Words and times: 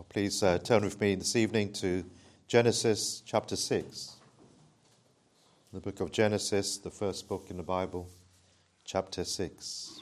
Well, 0.00 0.06
please 0.08 0.42
uh, 0.42 0.56
turn 0.56 0.82
with 0.82 0.98
me 0.98 1.14
this 1.14 1.36
evening 1.36 1.74
to 1.74 2.06
Genesis 2.48 3.22
chapter 3.26 3.54
6. 3.54 4.16
The 5.74 5.80
book 5.80 6.00
of 6.00 6.10
Genesis, 6.10 6.78
the 6.78 6.90
first 6.90 7.28
book 7.28 7.48
in 7.50 7.58
the 7.58 7.62
Bible, 7.62 8.08
chapter 8.82 9.24
6. 9.24 10.00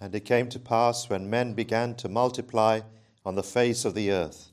And 0.00 0.12
it 0.12 0.24
came 0.24 0.48
to 0.48 0.58
pass 0.58 1.08
when 1.08 1.30
men 1.30 1.54
began 1.54 1.94
to 1.94 2.08
multiply 2.08 2.80
on 3.24 3.36
the 3.36 3.44
face 3.44 3.84
of 3.84 3.94
the 3.94 4.10
earth, 4.10 4.48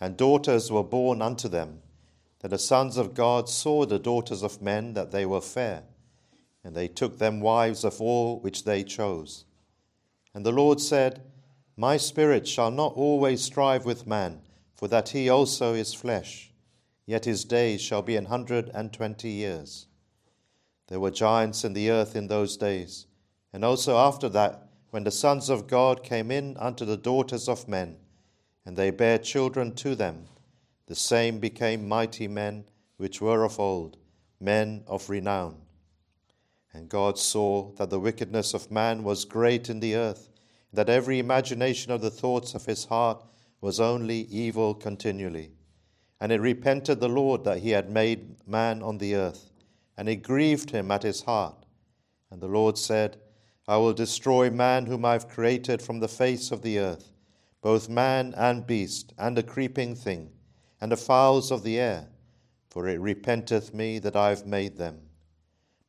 and 0.00 0.16
daughters 0.16 0.72
were 0.72 0.82
born 0.82 1.22
unto 1.22 1.46
them, 1.46 1.80
that 2.40 2.48
the 2.48 2.58
sons 2.58 2.96
of 2.96 3.14
God 3.14 3.48
saw 3.48 3.84
the 3.86 3.98
daughters 3.98 4.42
of 4.42 4.62
men 4.62 4.94
that 4.94 5.10
they 5.10 5.24
were 5.26 5.40
fair, 5.40 5.84
and 6.62 6.74
they 6.74 6.88
took 6.88 7.18
them 7.18 7.40
wives 7.40 7.84
of 7.84 8.00
all 8.00 8.40
which 8.40 8.64
they 8.64 8.82
chose. 8.82 9.44
And 10.34 10.44
the 10.44 10.52
Lord 10.52 10.80
said, 10.80 11.22
My 11.76 11.96
spirit 11.96 12.46
shall 12.46 12.70
not 12.70 12.94
always 12.94 13.42
strive 13.42 13.84
with 13.84 14.06
man, 14.06 14.42
for 14.74 14.88
that 14.88 15.10
he 15.10 15.30
also 15.30 15.74
is 15.74 15.94
flesh, 15.94 16.52
yet 17.06 17.24
his 17.24 17.44
days 17.44 17.80
shall 17.80 18.02
be 18.02 18.16
an 18.16 18.26
hundred 18.26 18.70
and 18.74 18.92
twenty 18.92 19.30
years. 19.30 19.86
There 20.88 21.00
were 21.00 21.10
giants 21.10 21.64
in 21.64 21.72
the 21.72 21.90
earth 21.90 22.14
in 22.14 22.28
those 22.28 22.56
days, 22.56 23.06
and 23.52 23.64
also 23.64 23.96
after 23.96 24.28
that 24.28 24.68
when 24.90 25.04
the 25.04 25.10
sons 25.10 25.48
of 25.48 25.66
God 25.66 26.02
came 26.02 26.30
in 26.30 26.56
unto 26.58 26.84
the 26.84 26.96
daughters 26.96 27.48
of 27.48 27.68
men, 27.68 27.96
and 28.64 28.76
they 28.76 28.90
bare 28.90 29.18
children 29.18 29.74
to 29.76 29.94
them, 29.94 30.26
the 30.86 30.94
same 30.94 31.38
became 31.38 31.88
mighty 31.88 32.28
men 32.28 32.64
which 32.96 33.20
were 33.20 33.44
of 33.44 33.58
old, 33.58 33.96
men 34.40 34.84
of 34.86 35.10
renown. 35.10 35.56
And 36.72 36.88
God 36.88 37.18
saw 37.18 37.72
that 37.72 37.90
the 37.90 38.00
wickedness 38.00 38.54
of 38.54 38.70
man 38.70 39.02
was 39.02 39.24
great 39.24 39.68
in 39.68 39.80
the 39.80 39.96
earth, 39.96 40.28
that 40.72 40.88
every 40.88 41.18
imagination 41.18 41.90
of 41.90 42.02
the 42.02 42.10
thoughts 42.10 42.54
of 42.54 42.66
his 42.66 42.84
heart 42.84 43.24
was 43.60 43.80
only 43.80 44.20
evil 44.22 44.74
continually. 44.74 45.52
And 46.20 46.30
it 46.30 46.40
repented 46.40 47.00
the 47.00 47.08
Lord 47.08 47.44
that 47.44 47.58
he 47.58 47.70
had 47.70 47.90
made 47.90 48.46
man 48.46 48.82
on 48.82 48.98
the 48.98 49.14
earth, 49.14 49.50
and 49.96 50.08
it 50.08 50.16
grieved 50.16 50.70
him 50.70 50.90
at 50.90 51.02
his 51.02 51.22
heart. 51.22 51.66
And 52.30 52.40
the 52.40 52.48
Lord 52.48 52.78
said, 52.78 53.16
I 53.66 53.78
will 53.78 53.94
destroy 53.94 54.50
man 54.50 54.86
whom 54.86 55.04
I 55.04 55.12
have 55.14 55.28
created 55.28 55.82
from 55.82 56.00
the 56.00 56.08
face 56.08 56.50
of 56.50 56.62
the 56.62 56.78
earth, 56.78 57.10
both 57.62 57.88
man 57.88 58.34
and 58.36 58.66
beast, 58.66 59.12
and 59.18 59.36
a 59.38 59.42
creeping 59.42 59.94
thing, 59.94 60.30
and 60.80 60.92
the 60.92 60.96
fowls 60.96 61.50
of 61.50 61.62
the 61.62 61.78
air, 61.78 62.08
for 62.68 62.88
it 62.88 63.00
repenteth 63.00 63.72
me 63.72 63.98
that 63.98 64.16
I 64.16 64.30
have 64.30 64.46
made 64.46 64.76
them. 64.76 65.00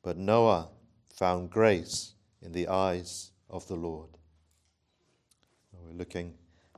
But 0.04 0.18
Noah 0.18 0.70
found 1.14 1.50
grace 1.50 2.14
in 2.42 2.54
the 2.54 2.68
eyes 2.68 3.32
of 3.50 3.68
the 3.68 3.76
Lord. 3.76 4.10
We're 5.74 5.98
looking, 5.98 6.34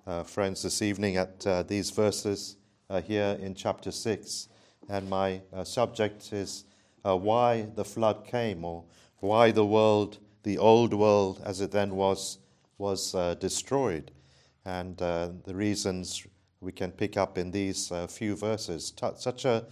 uh, 0.08 0.24
friends, 0.24 0.64
this 0.64 0.82
evening 0.82 1.18
at 1.18 1.46
uh, 1.46 1.64
these 1.64 1.90
verses 1.92 2.58
uh, 2.90 3.02
here 3.02 3.38
in 3.40 3.54
chapter 3.54 3.92
6, 3.92 4.48
and 4.88 5.10
my 5.10 5.42
uh, 5.54 5.64
subject 5.64 6.34
is 6.34 6.66
uh, 7.06 7.16
why 7.16 7.68
the 7.76 7.86
flood 7.86 8.26
came, 8.26 8.66
or 8.66 8.86
why 9.18 9.52
the 9.52 9.66
world 9.66 10.20
the 10.44 10.58
old 10.58 10.94
world 10.94 11.42
as 11.44 11.60
it 11.60 11.72
then 11.72 11.96
was 11.96 12.40
was 12.78 13.14
uh, 13.14 13.36
destroyed. 13.36 14.12
And 14.66 14.98
the 14.98 15.54
reasons 15.54 16.26
we 16.62 16.72
can 16.72 16.92
pick 16.92 17.18
up 17.18 17.38
in 17.38 17.52
these 17.52 17.92
uh, 17.92 18.08
few 18.08 18.36
verses. 18.36 18.92
T- 18.92 19.08
such 19.16 19.46
a 19.46 19.66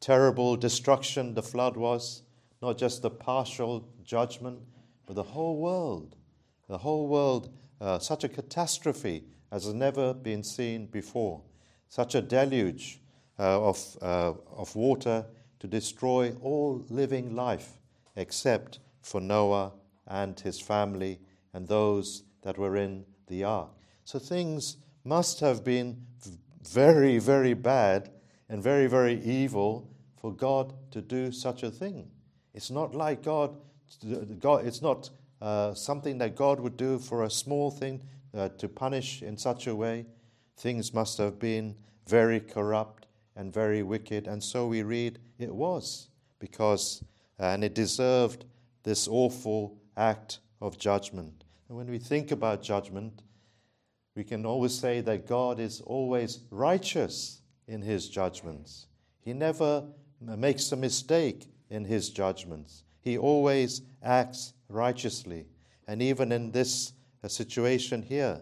terrible 0.00 0.56
destruction 0.56 1.34
the 1.34 1.42
flood 1.42 1.76
was, 1.76 2.22
not 2.60 2.78
just 2.78 3.02
the 3.02 3.10
partial 3.10 3.88
judgment, 4.04 4.60
but 5.06 5.14
the 5.14 5.22
whole 5.22 5.58
world. 5.58 6.16
The 6.68 6.78
whole 6.78 7.08
world, 7.08 7.50
uh, 7.80 7.98
such 7.98 8.24
a 8.24 8.28
catastrophe 8.28 9.24
as 9.50 9.64
has 9.64 9.74
never 9.74 10.12
been 10.12 10.44
seen 10.44 10.86
before. 10.86 11.42
Such 11.88 12.14
a 12.14 12.20
deluge 12.20 13.00
uh, 13.38 13.68
of, 13.68 13.96
uh, 14.02 14.34
of 14.54 14.74
water 14.76 15.24
to 15.60 15.66
destroy 15.66 16.32
all 16.42 16.84
living 16.90 17.34
life 17.34 17.78
except 18.16 18.80
for 19.00 19.20
Noah 19.20 19.72
and 20.06 20.38
his 20.38 20.60
family 20.60 21.20
and 21.54 21.66
those 21.66 22.24
that 22.42 22.58
were 22.58 22.76
in 22.76 23.04
the 23.28 23.44
ark. 23.44 23.70
So 24.04 24.18
things 24.18 24.76
must 25.08 25.40
have 25.40 25.64
been 25.64 25.96
very, 26.62 27.18
very 27.18 27.54
bad 27.54 28.10
and 28.48 28.62
very, 28.62 28.86
very 28.86 29.20
evil 29.22 29.90
for 30.20 30.32
God 30.32 30.74
to 30.90 31.00
do 31.00 31.32
such 31.32 31.62
a 31.62 31.70
thing. 31.70 32.10
It's 32.52 32.70
not 32.70 32.94
like 32.94 33.22
God, 33.22 33.56
God 34.38 34.66
it's 34.66 34.82
not 34.82 35.10
uh, 35.40 35.72
something 35.74 36.18
that 36.18 36.36
God 36.36 36.60
would 36.60 36.76
do 36.76 36.98
for 36.98 37.24
a 37.24 37.30
small 37.30 37.70
thing 37.70 38.02
uh, 38.36 38.50
to 38.58 38.68
punish 38.68 39.22
in 39.22 39.38
such 39.38 39.66
a 39.66 39.74
way. 39.74 40.06
Things 40.56 40.92
must 40.92 41.16
have 41.18 41.38
been 41.38 41.74
very 42.06 42.40
corrupt 42.40 43.06
and 43.36 43.52
very 43.52 43.82
wicked. 43.82 44.26
And 44.26 44.42
so 44.42 44.66
we 44.66 44.82
read 44.82 45.20
it 45.38 45.54
was 45.54 46.08
because, 46.38 47.02
and 47.38 47.64
it 47.64 47.74
deserved 47.74 48.44
this 48.82 49.08
awful 49.08 49.78
act 49.96 50.40
of 50.60 50.78
judgment. 50.78 51.44
And 51.68 51.76
when 51.78 51.88
we 51.88 51.98
think 51.98 52.30
about 52.30 52.62
judgment, 52.62 53.22
we 54.18 54.24
can 54.24 54.44
always 54.44 54.76
say 54.76 55.00
that 55.00 55.28
God 55.28 55.60
is 55.60 55.80
always 55.82 56.40
righteous 56.50 57.40
in 57.68 57.80
his 57.80 58.08
judgments. 58.08 58.88
He 59.20 59.32
never 59.32 59.84
makes 60.20 60.72
a 60.72 60.76
mistake 60.76 61.46
in 61.70 61.84
his 61.84 62.10
judgments. 62.10 62.82
He 63.00 63.16
always 63.16 63.82
acts 64.02 64.54
righteously. 64.68 65.46
And 65.86 66.02
even 66.02 66.32
in 66.32 66.50
this 66.50 66.94
uh, 67.22 67.28
situation 67.28 68.02
here, 68.02 68.40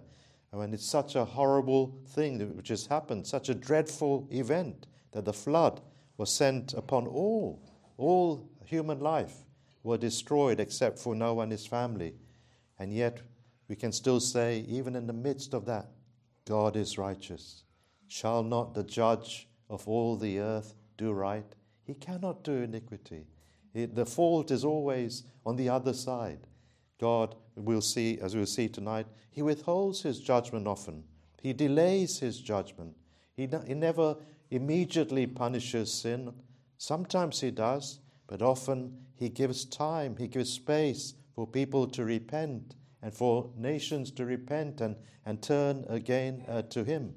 when 0.50 0.72
it's 0.72 0.86
such 0.86 1.14
a 1.14 1.26
horrible 1.26 1.98
thing 2.06 2.56
which 2.56 2.68
has 2.68 2.86
happened, 2.86 3.26
such 3.26 3.50
a 3.50 3.54
dreadful 3.54 4.26
event 4.30 4.86
that 5.12 5.26
the 5.26 5.34
flood 5.34 5.82
was 6.16 6.32
sent 6.32 6.72
upon 6.72 7.06
all, 7.06 7.60
all 7.98 8.48
human 8.64 9.00
life 9.00 9.34
were 9.82 9.98
destroyed 9.98 10.58
except 10.58 10.98
for 10.98 11.14
Noah 11.14 11.42
and 11.42 11.52
his 11.52 11.66
family. 11.66 12.14
And 12.78 12.94
yet, 12.94 13.20
we 13.68 13.76
can 13.76 13.92
still 13.92 14.20
say, 14.20 14.64
even 14.68 14.96
in 14.96 15.06
the 15.06 15.12
midst 15.12 15.54
of 15.54 15.64
that, 15.66 15.88
God 16.44 16.76
is 16.76 16.98
righteous. 16.98 17.64
Shall 18.08 18.42
not 18.42 18.74
the 18.74 18.84
judge 18.84 19.48
of 19.68 19.86
all 19.88 20.16
the 20.16 20.38
earth 20.38 20.74
do 20.96 21.12
right? 21.12 21.44
He 21.84 21.94
cannot 21.94 22.44
do 22.44 22.52
iniquity. 22.52 23.26
the 23.74 24.06
fault 24.06 24.50
is 24.50 24.64
always 24.64 25.24
on 25.44 25.56
the 25.56 25.68
other 25.68 25.92
side. 25.92 26.46
God, 27.00 27.34
we'll 27.56 27.80
see, 27.80 28.18
as 28.20 28.34
we'll 28.34 28.46
see 28.46 28.68
tonight, 28.68 29.06
He 29.30 29.42
withholds 29.42 30.02
His 30.02 30.20
judgment 30.20 30.66
often. 30.66 31.04
He 31.42 31.52
delays 31.52 32.20
His 32.20 32.40
judgment. 32.40 32.96
He, 33.34 33.48
he 33.66 33.74
never 33.74 34.16
immediately 34.50 35.26
punishes 35.26 35.92
sin. 35.92 36.32
Sometimes 36.78 37.40
He 37.40 37.50
does, 37.50 38.00
but 38.26 38.42
often 38.42 39.06
he 39.16 39.28
gives 39.28 39.64
time, 39.64 40.16
he 40.16 40.28
gives 40.28 40.50
space 40.50 41.14
for 41.34 41.46
people 41.46 41.86
to 41.88 42.04
repent 42.04 42.74
and 43.06 43.14
for 43.14 43.48
nations 43.56 44.10
to 44.10 44.24
repent 44.24 44.80
and, 44.80 44.96
and 45.24 45.40
turn 45.40 45.84
again 45.88 46.44
uh, 46.48 46.60
to 46.62 46.82
him. 46.82 47.14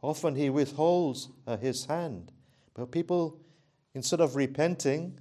Often 0.00 0.36
he 0.36 0.48
withholds 0.48 1.30
uh, 1.48 1.56
his 1.56 1.86
hand, 1.86 2.30
but 2.74 2.92
people, 2.92 3.40
instead 3.92 4.20
of 4.20 4.36
repenting, 4.36 5.18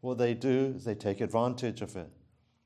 what 0.00 0.18
they 0.18 0.34
do 0.34 0.74
is 0.74 0.82
they 0.82 0.96
take 0.96 1.20
advantage 1.20 1.82
of 1.82 1.94
it 1.94 2.10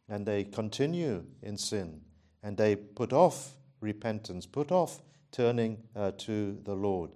and 0.08 0.24
they 0.24 0.44
continue 0.44 1.26
in 1.42 1.58
sin 1.58 2.00
and 2.42 2.56
they 2.56 2.74
put 2.74 3.12
off 3.12 3.52
repentance, 3.82 4.46
put 4.46 4.72
off 4.72 5.02
turning 5.30 5.76
uh, 5.94 6.12
to 6.12 6.58
the 6.64 6.74
Lord. 6.74 7.10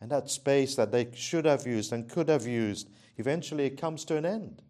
And 0.00 0.10
that 0.10 0.30
space 0.30 0.74
that 0.76 0.90
they 0.90 1.08
should 1.12 1.44
have 1.44 1.66
used 1.66 1.92
and 1.92 2.08
could 2.08 2.30
have 2.30 2.46
used 2.46 2.88
eventually 3.18 3.66
it 3.66 3.78
comes 3.78 4.06
to 4.06 4.16
an 4.16 4.24
end. 4.24 4.62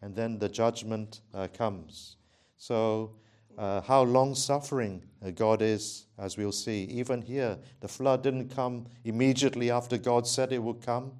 And 0.00 0.16
then 0.16 0.38
the 0.38 0.48
judgment 0.48 1.20
uh, 1.34 1.48
comes. 1.48 2.16
So, 2.56 3.16
uh, 3.58 3.80
how 3.80 4.02
long 4.02 4.34
suffering 4.34 5.02
uh, 5.24 5.30
God 5.30 5.62
is, 5.62 6.06
as 6.18 6.36
we'll 6.36 6.52
see. 6.52 6.84
Even 6.84 7.22
here, 7.22 7.58
the 7.80 7.88
flood 7.88 8.22
didn't 8.22 8.54
come 8.54 8.86
immediately 9.04 9.70
after 9.70 9.96
God 9.96 10.26
said 10.26 10.52
it 10.52 10.62
would 10.62 10.82
come, 10.82 11.12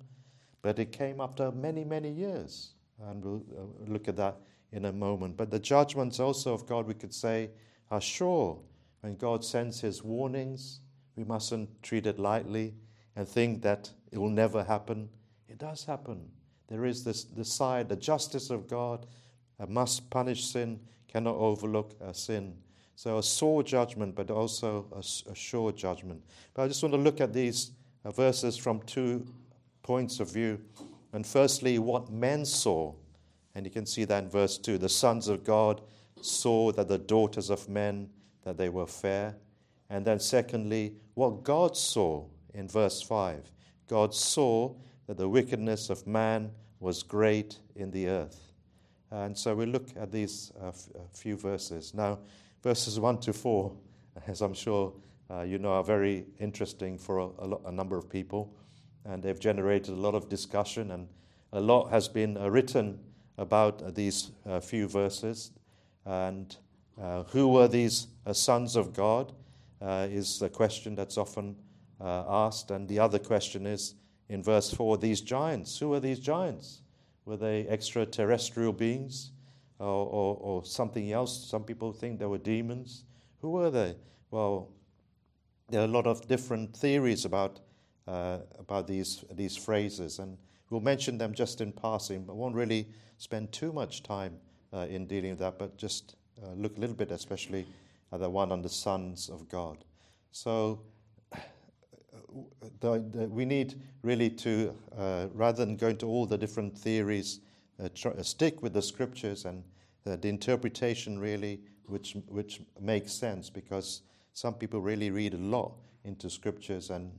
but 0.63 0.79
it 0.79 0.93
came 0.93 1.21
after 1.21 1.51
many, 1.51 1.85
many 1.85 2.11
years. 2.11 2.71
And 3.09 3.25
we'll 3.25 3.45
uh, 3.57 3.91
look 3.91 4.09
at 4.09 4.17
that 4.17 4.37
in 4.73 4.87
a 4.87 4.93
moment. 4.93 5.37
But 5.37 5.51
the 5.51 5.59
judgments 5.59 6.21
also 6.21 6.53
of 6.53 6.67
God, 6.67 6.87
we 6.87 6.95
could 6.95 7.15
say, 7.15 7.51
are 7.91 8.01
sure. 8.01 8.59
When 9.01 9.17
God 9.17 9.45
sends 9.45 9.81
his 9.81 10.03
warnings, 10.03 10.81
we 11.15 11.25
mustn't 11.25 11.83
treat 11.83 12.07
it 12.07 12.19
lightly 12.19 12.75
and 13.15 13.27
think 13.27 13.63
that 13.63 13.91
it 14.11 14.19
will 14.19 14.31
never 14.31 14.65
happen. 14.65 15.09
It 15.49 15.59
does 15.59 15.85
happen. 15.85 16.29
There 16.69 16.85
is 16.85 17.05
this, 17.05 17.25
this 17.25 17.53
side, 17.53 17.89
the 17.89 17.97
justice 17.97 18.51
of 18.51 18.69
God 18.69 19.07
must 19.65 20.11
punish 20.11 20.45
sin, 20.45 20.81
cannot 21.09 21.37
overlook 21.37 21.97
sin. 22.13 22.55
So 22.97 23.19
a 23.19 23.23
sore 23.23 23.63
judgment, 23.63 24.15
but 24.15 24.31
also 24.31 24.87
a, 24.93 25.31
a, 25.31 25.35
sure 25.35 25.71
judgment. 25.71 26.23
But 26.55 26.63
I 26.63 26.69
just 26.69 26.83
want 26.83 26.95
to 26.95 27.01
look 27.01 27.21
at 27.21 27.33
these 27.33 27.73
uh, 28.05 28.11
verses 28.11 28.57
from 28.57 28.81
two 28.83 29.27
points 29.83 30.19
of 30.19 30.33
view. 30.33 30.61
And 31.13 31.27
firstly, 31.27 31.79
what 31.79 32.11
men 32.11 32.47
saw. 32.47 32.95
And 33.55 33.67
you 33.67 33.71
can 33.71 33.85
see 33.85 34.05
that 34.05 34.25
in 34.25 34.31
verse 34.31 34.57
2. 34.57 34.79
The 34.79 34.89
sons 34.89 35.29
of 35.29 35.45
God 35.45 35.83
saw 36.23 36.73
that 36.73 36.89
the 36.89 36.99
daughters 36.99 37.51
of 37.51 37.69
men, 37.69 38.09
that 38.45 38.57
they 38.57 38.71
were 38.71 38.87
fair. 38.87 39.37
And 39.91 40.05
then 40.05 40.19
secondly, 40.19 40.95
what 41.15 41.43
God 41.43 41.77
saw 41.77 42.25
in 42.55 42.67
verse 42.67 43.03
5. 43.03 43.53
God 43.89 44.15
saw 44.15 44.75
that 45.07 45.19
the 45.19 45.29
wickedness 45.29 45.91
of 45.91 46.07
man 46.07 46.51
was 46.81 47.03
great 47.03 47.59
in 47.75 47.91
the 47.91 48.09
earth. 48.09 48.46
And 49.11 49.37
so 49.37 49.55
we 49.55 49.67
look 49.67 49.89
at 49.97 50.11
these 50.11 50.53
uh, 50.61 50.73
few 51.13 51.37
verses. 51.37 51.95
Now, 51.95 52.19
verses 52.63 52.99
1 52.99 53.19
to 53.21 53.33
4, 53.33 53.73
as 54.27 54.41
I'm 54.41 54.55
sure 54.55 54.93
uh, 55.31 55.43
you 55.43 55.59
know, 55.59 55.73
are 55.73 55.85
very 55.85 56.25
interesting 56.39 56.99
for 56.99 57.19
a, 57.19 57.27
a, 57.27 57.57
a, 57.67 57.73
number 57.73 57.97
of 57.97 58.09
people. 58.09 58.55
And 59.05 59.23
they've 59.23 59.39
generated 59.39 59.91
a 59.91 59.97
lot 59.97 60.15
of 60.15 60.29
discussion, 60.29 60.93
and 60.93 61.09
a 61.53 61.61
lot 61.61 61.91
has 61.91 62.09
been 62.09 62.37
uh, 62.37 62.49
written 62.49 62.99
about 63.39 63.83
uh, 63.83 63.91
these 63.91 64.31
uh, 64.49 64.61
few 64.61 64.89
verses. 64.89 65.51
And 66.05 66.57
uh, 67.01 67.25
who 67.25 67.49
were 67.49 67.69
these 67.69 68.07
sons 68.33 68.77
of 68.77 68.93
God 68.93 69.33
is 69.81 70.39
the 70.39 70.49
question 70.49 70.95
that's 70.95 71.19
often 71.19 71.57
asked. 72.01 72.71
And 72.71 72.89
the 72.89 72.99
other 72.99 73.19
question 73.19 73.67
is 73.67 73.95
in 74.29 74.43
verse 74.43 74.73
4 74.73 74.99
these 74.99 75.21
giants, 75.21 75.79
who 75.79 75.93
are 75.95 76.01
these 76.01 76.19
giants? 76.19 76.83
Were 77.27 77.37
they 77.37 77.67
extraterrestrial 77.67 78.73
beings 78.73 79.33
or, 79.79 79.87
or, 79.87 80.37
or, 80.41 80.65
something 80.65 81.13
else? 81.13 81.49
Some 81.51 81.65
people 81.65 81.93
think 81.93 82.21
they 82.21 82.27
were 82.27 82.39
demons. 82.39 83.05
Who 83.41 83.51
were 83.51 83.69
they? 83.69 83.97
Well, 84.31 84.71
there 85.69 85.81
are 85.81 85.85
a 85.85 85.89
lot 85.89 86.07
of 86.07 86.27
different 86.29 86.75
theories 86.77 87.25
about, 87.25 87.61
uh, 88.07 88.39
about 88.61 88.87
these, 88.87 89.25
these 89.33 89.57
phrases, 89.57 90.21
and 90.21 90.39
we'll 90.71 90.81
mention 90.81 91.19
them 91.19 91.35
just 91.35 91.61
in 91.61 91.73
passing, 91.73 92.23
but 92.25 92.37
won't 92.37 92.55
really 92.55 92.89
spend 93.19 93.51
too 93.51 93.73
much 93.73 94.05
time 94.05 94.39
uh, 94.73 94.87
in 94.89 95.07
dealing 95.07 95.31
with 95.31 95.41
that, 95.41 95.59
but 95.59 95.77
just 95.77 96.15
uh, 96.43 96.53
look 96.53 96.77
a 96.77 96.81
little 96.81 96.97
bit, 96.97 97.11
especially 97.11 97.67
at 98.13 98.21
the 98.21 98.31
one 98.31 98.53
on 98.53 98.63
the 98.63 98.69
sons 98.69 99.29
of 99.29 99.49
God. 99.49 99.79
So, 100.31 100.81
the, 102.81 103.05
the, 103.13 103.27
we 103.29 103.45
need 103.45 103.81
really 104.03 104.31
to, 104.31 104.75
uh, 104.97 105.27
rather 105.33 105.65
than 105.65 105.77
go 105.77 105.89
into 105.89 106.07
all 106.07 106.27
the 106.27 106.39
different 106.39 106.77
theories, 106.77 107.41
uh, 107.83 107.89
uh, 108.07 108.23
stick 108.23 108.63
with 108.63 108.73
the 108.73 108.83
scriptures 108.83 109.45
and 109.45 109.63
uh, 110.07 110.17
the 110.17 110.29
interpretation 110.29 111.19
really, 111.19 111.61
which, 111.87 112.17
which 112.29 112.61
makes 112.81 113.13
sense 113.13 113.51
because 113.51 114.03
some 114.33 114.55
people 114.55 114.81
really 114.81 115.11
read 115.11 115.35
a 115.35 115.39
lot 115.39 115.73
into 116.05 116.31
scriptures 116.31 116.91
and 116.91 117.11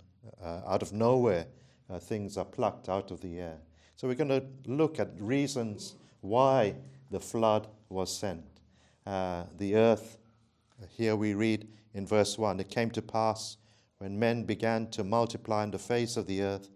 uh, 0.44 0.62
out 0.68 0.82
of 0.82 0.94
nowhere 0.94 1.46
uh, 1.90 2.00
things 2.00 2.38
are 2.38 2.46
plucked 2.46 2.90
out 2.90 3.12
of 3.12 3.22
the 3.22 3.40
air. 3.40 3.58
So 3.96 4.08
we're 4.08 4.16
going 4.16 4.30
to 4.30 4.44
look 4.66 5.00
at 5.00 5.10
reasons 5.20 5.96
why 6.22 6.76
the 7.12 7.20
flood 7.20 7.68
was 7.90 8.16
sent. 8.16 8.44
the 9.06 9.76
earth, 9.76 10.18
here 10.98 11.16
we 11.16 11.34
read 11.34 11.68
in 11.94 12.06
verse 12.06 12.38
1 12.38 12.60
it 12.60 12.70
came 12.70 12.92
to 12.92 13.02
pass 13.02 13.58
when 14.00 14.18
men 14.20 14.44
began 14.44 14.90
to 14.92 15.04
multiply 15.04 15.64
on 15.64 15.72
the 15.72 15.80
face 15.80 16.18
of 16.18 16.28
the 16.28 16.42
earth, 16.42 16.70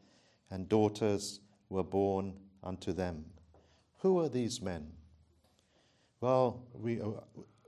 and 0.49 0.67
daughters 0.67 1.39
were 1.69 1.83
born 1.83 2.33
unto 2.63 2.91
them. 2.93 3.25
Who 3.99 4.19
are 4.19 4.29
these 4.29 4.61
men? 4.61 4.91
Well, 6.19 6.63
we, 6.73 7.01
uh, 7.01 7.07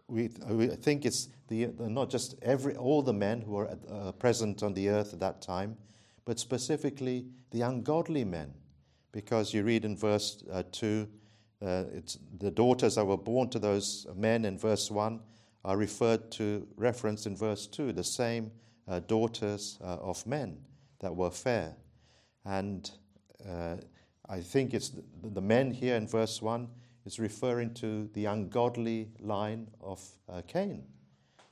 we, 0.07 0.29
we 0.49 0.67
think 0.67 1.05
it's 1.05 1.29
the, 1.47 1.67
not 1.79 2.09
just 2.09 2.35
every, 2.41 2.75
all 2.75 3.01
the 3.01 3.13
men 3.13 3.41
who 3.41 3.53
were 3.53 3.77
uh, 3.89 4.11
present 4.13 4.63
on 4.63 4.73
the 4.73 4.89
earth 4.89 5.13
at 5.13 5.19
that 5.19 5.41
time, 5.41 5.77
but 6.25 6.39
specifically 6.39 7.25
the 7.51 7.61
ungodly 7.61 8.23
men. 8.23 8.53
Because 9.11 9.53
you 9.53 9.63
read 9.63 9.85
in 9.85 9.95
verse 9.95 10.43
uh, 10.51 10.63
2, 10.71 11.07
uh, 11.61 11.83
it's 11.93 12.17
the 12.39 12.51
daughters 12.51 12.95
that 12.95 13.05
were 13.05 13.17
born 13.17 13.49
to 13.49 13.59
those 13.59 14.07
men 14.15 14.45
in 14.45 14.57
verse 14.57 14.89
1 14.89 15.19
are 15.63 15.77
referred 15.77 16.31
to, 16.31 16.67
referenced 16.75 17.25
in 17.25 17.35
verse 17.35 17.67
2, 17.67 17.93
the 17.93 18.03
same 18.03 18.51
uh, 18.87 18.99
daughters 18.99 19.77
uh, 19.81 19.97
of 20.01 20.25
men 20.27 20.57
that 20.99 21.15
were 21.15 21.31
fair. 21.31 21.75
And 22.45 22.89
uh, 23.47 23.75
I 24.29 24.41
think 24.41 24.73
it's 24.73 24.89
the, 24.89 25.29
the, 25.29 25.41
men 25.41 25.71
here 25.71 25.95
in 25.95 26.07
verse 26.07 26.41
1 26.41 26.67
is 27.05 27.19
referring 27.19 27.73
to 27.75 28.09
the 28.13 28.25
ungodly 28.25 29.09
line 29.19 29.67
of 29.81 30.05
uh, 30.29 30.41
Cain, 30.47 30.83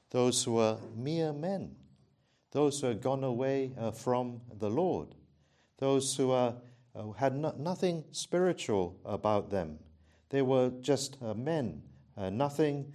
those 0.10 0.44
who 0.44 0.58
are 0.58 0.78
mere 0.96 1.34
men, 1.34 1.76
those 2.52 2.82
who 2.82 2.88
have 2.88 3.02
gone 3.02 3.24
away 3.24 3.72
uh, 3.78 3.92
from 3.92 4.42
the 4.60 4.70
Lord, 4.70 5.16
those 5.78 6.16
who 6.16 6.32
are, 6.32 6.56
uh, 6.96 7.12
had 7.12 7.36
no, 7.36 7.54
nothing 7.58 8.04
spiritual 8.12 8.98
about 9.06 9.50
them. 9.50 9.80
They 10.30 10.42
were 10.42 10.72
just 10.82 11.22
men, 11.22 11.82
nothing 12.18 12.94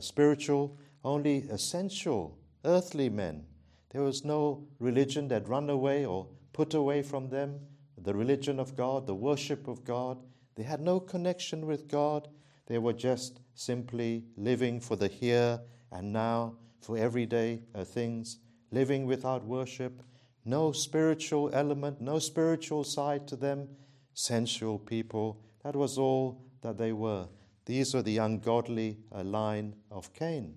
spiritual, 0.00 0.76
only 1.04 1.38
essential 1.50 2.36
earthly 2.64 3.08
men. 3.08 3.44
There 3.90 4.02
was 4.02 4.24
no 4.24 4.66
religion 4.78 5.28
that 5.28 5.48
run 5.48 5.68
away 5.68 6.06
or 6.06 6.26
put 6.52 6.74
away 6.74 7.02
from 7.02 7.28
them 7.28 7.60
the 8.02 8.14
religion 8.14 8.58
of 8.58 8.76
God, 8.76 9.06
the 9.06 9.14
worship 9.14 9.68
of 9.68 9.84
God. 9.84 10.18
They 10.56 10.62
had 10.64 10.80
no 10.80 10.98
connection 10.98 11.66
with 11.66 11.88
God. 11.88 12.28
They 12.66 12.78
were 12.78 12.92
just 12.92 13.40
simply 13.54 14.24
living 14.36 14.80
for 14.80 14.96
the 14.96 15.08
here 15.08 15.60
and 15.90 16.12
now, 16.12 16.56
for 16.80 16.96
everyday 16.98 17.62
uh, 17.74 17.84
things, 17.84 18.38
living 18.70 19.06
without 19.06 19.44
worship, 19.44 20.02
no 20.44 20.72
spiritual 20.72 21.50
element, 21.52 22.00
no 22.00 22.18
spiritual 22.18 22.82
side 22.82 23.28
to 23.28 23.36
them, 23.36 23.68
sensual 24.14 24.78
people. 24.78 25.40
That 25.62 25.76
was 25.76 25.98
all 25.98 26.42
that 26.62 26.78
they 26.78 26.92
were. 26.92 27.28
These 27.66 27.94
were 27.94 28.02
the 28.02 28.18
ungodly 28.18 28.98
uh, 29.14 29.22
line 29.22 29.74
of 29.90 30.12
Cain. 30.12 30.56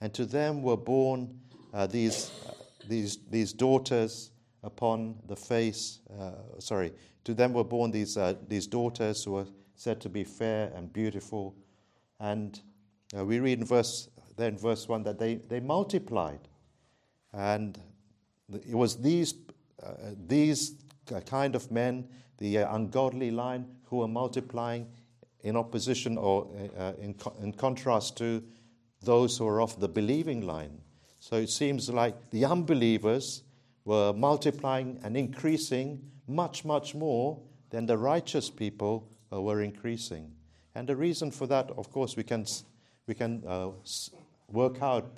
And 0.00 0.14
to 0.14 0.26
them 0.26 0.62
were 0.62 0.76
born 0.76 1.40
uh, 1.74 1.88
these, 1.88 2.30
uh, 2.48 2.52
these, 2.88 3.18
these 3.30 3.52
daughters 3.52 4.30
upon 4.62 5.16
the 5.26 5.34
face, 5.34 5.98
uh, 6.18 6.30
sorry, 6.60 6.92
to 7.24 7.34
them 7.34 7.52
were 7.52 7.64
born 7.64 7.90
these, 7.90 8.16
uh, 8.16 8.34
these 8.48 8.68
daughters 8.68 9.24
who 9.24 9.32
were 9.32 9.46
said 9.74 10.00
to 10.00 10.08
be 10.08 10.22
fair 10.22 10.70
and 10.76 10.92
beautiful. 10.92 11.56
And 12.20 12.60
uh, 13.16 13.24
we 13.24 13.40
read 13.40 13.58
in 13.58 13.64
verse, 13.64 14.08
then 14.36 14.56
verse 14.56 14.88
1 14.88 15.02
that 15.02 15.18
they, 15.18 15.34
they 15.34 15.58
multiplied. 15.58 16.46
And 17.32 17.76
it 18.52 18.74
was 18.74 18.96
these, 18.96 19.34
these 20.28 20.76
kind 21.26 21.56
of 21.56 21.72
men, 21.72 22.06
the 22.38 22.58
ungodly 22.58 23.32
line, 23.32 23.66
who 23.86 23.96
were 23.96 24.08
multiplying 24.08 24.86
in 25.40 25.56
opposition 25.56 26.16
or 26.16 26.48
in, 27.00 27.16
in 27.42 27.52
contrast 27.52 28.16
to 28.18 28.44
those 29.02 29.36
who 29.36 29.46
are 29.48 29.60
of 29.60 29.78
the 29.80 29.88
believing 29.88 30.46
line. 30.46 30.83
So 31.24 31.36
it 31.36 31.48
seems 31.48 31.88
like 31.88 32.32
the 32.32 32.44
unbelievers 32.44 33.44
were 33.86 34.12
multiplying 34.12 35.00
and 35.02 35.16
increasing 35.16 36.02
much, 36.28 36.66
much 36.66 36.94
more 36.94 37.40
than 37.70 37.86
the 37.86 37.96
righteous 37.96 38.50
people 38.50 39.08
uh, 39.32 39.40
were 39.40 39.62
increasing. 39.62 40.30
And 40.74 40.86
the 40.86 40.96
reason 40.96 41.30
for 41.30 41.46
that, 41.46 41.70
of 41.78 41.90
course, 41.90 42.14
we 42.14 42.24
can, 42.24 42.44
we 43.06 43.14
can 43.14 43.42
uh, 43.46 43.70
work 44.52 44.82
out 44.82 45.16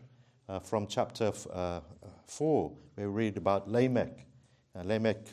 uh, 0.48 0.60
from 0.60 0.86
chapter 0.86 1.26
f- 1.26 1.48
uh, 1.52 1.80
4, 2.28 2.70
where 2.94 3.10
we 3.10 3.24
read 3.24 3.36
about 3.36 3.68
Lamech. 3.68 4.26
Uh, 4.78 4.84
Lamech, 4.84 5.26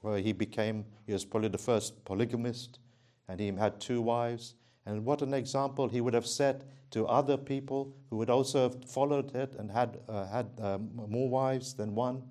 where 0.00 0.18
he 0.18 0.32
became, 0.32 0.84
he 1.08 1.12
was 1.12 1.24
probably 1.24 1.48
the 1.48 1.58
first 1.58 2.04
polygamist, 2.04 2.78
and 3.26 3.40
he 3.40 3.48
had 3.48 3.80
two 3.80 4.00
wives. 4.00 4.54
And 4.86 5.04
what 5.04 5.22
an 5.22 5.34
example 5.34 5.88
he 5.88 6.00
would 6.00 6.14
have 6.14 6.26
set 6.26 6.62
to 6.90 7.06
other 7.06 7.36
people 7.36 7.94
who 8.08 8.16
would 8.16 8.30
also 8.30 8.62
have 8.68 8.84
followed 8.84 9.34
it 9.34 9.54
and 9.58 9.70
had, 9.70 9.98
uh, 10.08 10.26
had 10.26 10.46
uh, 10.60 10.78
more 10.78 11.28
wives 11.28 11.74
than 11.74 11.94
one. 11.94 12.22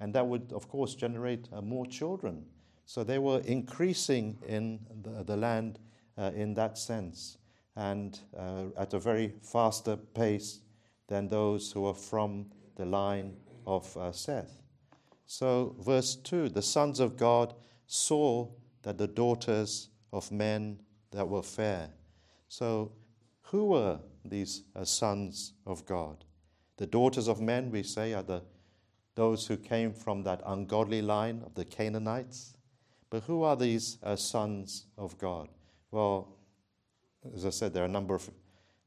And 0.00 0.14
that 0.14 0.26
would, 0.26 0.52
of 0.52 0.68
course, 0.68 0.94
generate 0.94 1.48
uh, 1.52 1.62
more 1.62 1.86
children. 1.86 2.44
So 2.86 3.02
they 3.02 3.18
were 3.18 3.40
increasing 3.40 4.38
in 4.46 4.80
the, 5.02 5.24
the 5.24 5.36
land 5.36 5.78
uh, 6.18 6.30
in 6.34 6.54
that 6.54 6.78
sense 6.78 7.38
and 7.76 8.18
uh, 8.38 8.64
at 8.76 8.94
a 8.94 8.98
very 8.98 9.32
faster 9.42 9.96
pace 9.96 10.60
than 11.08 11.28
those 11.28 11.72
who 11.72 11.86
are 11.86 11.94
from 11.94 12.46
the 12.76 12.84
line 12.84 13.36
of 13.66 13.96
uh, 13.96 14.12
Seth. 14.12 14.58
So, 15.26 15.74
verse 15.80 16.16
2 16.16 16.50
the 16.50 16.62
sons 16.62 17.00
of 17.00 17.16
God 17.16 17.54
saw 17.86 18.48
that 18.82 18.98
the 18.98 19.08
daughters 19.08 19.88
of 20.12 20.30
men 20.30 20.78
that 21.14 21.28
were 21.28 21.42
fair. 21.42 21.90
So, 22.48 22.92
who 23.42 23.66
were 23.66 24.00
these 24.24 24.62
uh, 24.74 24.84
sons 24.84 25.52
of 25.66 25.86
God? 25.86 26.24
The 26.76 26.86
daughters 26.86 27.28
of 27.28 27.40
men, 27.40 27.70
we 27.70 27.82
say, 27.82 28.14
are 28.14 28.22
the, 28.22 28.42
those 29.14 29.46
who 29.46 29.56
came 29.56 29.92
from 29.92 30.24
that 30.24 30.42
ungodly 30.44 31.02
line 31.02 31.42
of 31.46 31.54
the 31.54 31.64
Cainites. 31.64 32.54
But 33.10 33.22
who 33.24 33.44
are 33.44 33.56
these 33.56 33.98
uh, 34.02 34.16
sons 34.16 34.86
of 34.98 35.16
God? 35.18 35.48
Well, 35.90 36.36
as 37.34 37.46
I 37.46 37.50
said, 37.50 37.72
there 37.72 37.84
are 37.84 37.86
a 37.86 37.88
number 37.88 38.14
of 38.14 38.28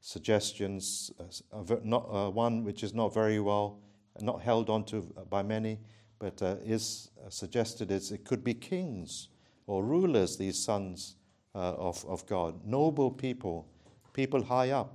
suggestions. 0.00 1.10
Uh, 1.52 1.76
not, 1.82 2.08
uh, 2.12 2.30
one 2.30 2.62
which 2.62 2.82
is 2.82 2.92
not 2.92 3.14
very 3.14 3.40
well, 3.40 3.80
not 4.20 4.42
held 4.42 4.68
onto 4.68 5.02
by 5.30 5.42
many, 5.42 5.78
but 6.18 6.42
uh, 6.42 6.56
is 6.64 7.10
suggested 7.30 7.90
is 7.90 8.12
it 8.12 8.24
could 8.24 8.44
be 8.44 8.52
kings 8.52 9.28
or 9.66 9.84
rulers, 9.84 10.36
these 10.36 10.58
sons 10.58 11.16
uh, 11.54 11.74
of, 11.74 12.04
of 12.06 12.26
God, 12.26 12.64
noble 12.64 13.10
people, 13.10 13.66
people 14.12 14.42
high 14.42 14.70
up 14.70 14.94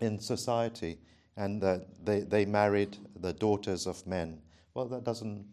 in 0.00 0.18
society, 0.18 0.98
and 1.36 1.62
uh, 1.62 1.78
they, 2.02 2.20
they 2.20 2.44
married 2.44 2.96
the 3.20 3.32
daughters 3.32 3.86
of 3.86 4.06
men. 4.06 4.40
Well, 4.74 4.86
that 4.86 5.04
doesn't, 5.04 5.46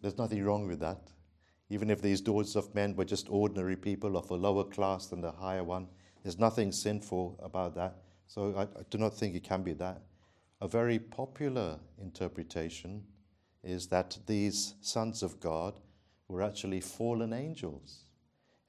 there's 0.00 0.18
nothing 0.18 0.44
wrong 0.44 0.66
with 0.66 0.80
that. 0.80 1.10
Even 1.70 1.90
if 1.90 2.02
these 2.02 2.20
daughters 2.20 2.56
of 2.56 2.74
men 2.74 2.94
were 2.94 3.04
just 3.04 3.28
ordinary 3.30 3.76
people 3.76 4.16
of 4.16 4.30
a 4.30 4.34
lower 4.34 4.64
class 4.64 5.06
than 5.06 5.20
the 5.20 5.32
higher 5.32 5.64
one, 5.64 5.88
there's 6.22 6.38
nothing 6.38 6.72
sinful 6.72 7.38
about 7.42 7.74
that. 7.74 7.96
So 8.26 8.54
I, 8.56 8.62
I 8.62 8.82
do 8.90 8.98
not 8.98 9.14
think 9.14 9.34
it 9.34 9.44
can 9.44 9.62
be 9.62 9.72
that. 9.74 10.02
A 10.60 10.68
very 10.68 10.98
popular 10.98 11.78
interpretation 12.00 13.02
is 13.62 13.86
that 13.88 14.18
these 14.26 14.74
sons 14.80 15.22
of 15.22 15.40
God 15.40 15.80
were 16.28 16.42
actually 16.42 16.80
fallen 16.80 17.32
angels. 17.32 18.04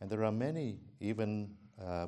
And 0.02 0.10
there 0.10 0.24
are 0.24 0.32
many, 0.32 0.80
even 1.00 1.50
uh, 1.82 2.08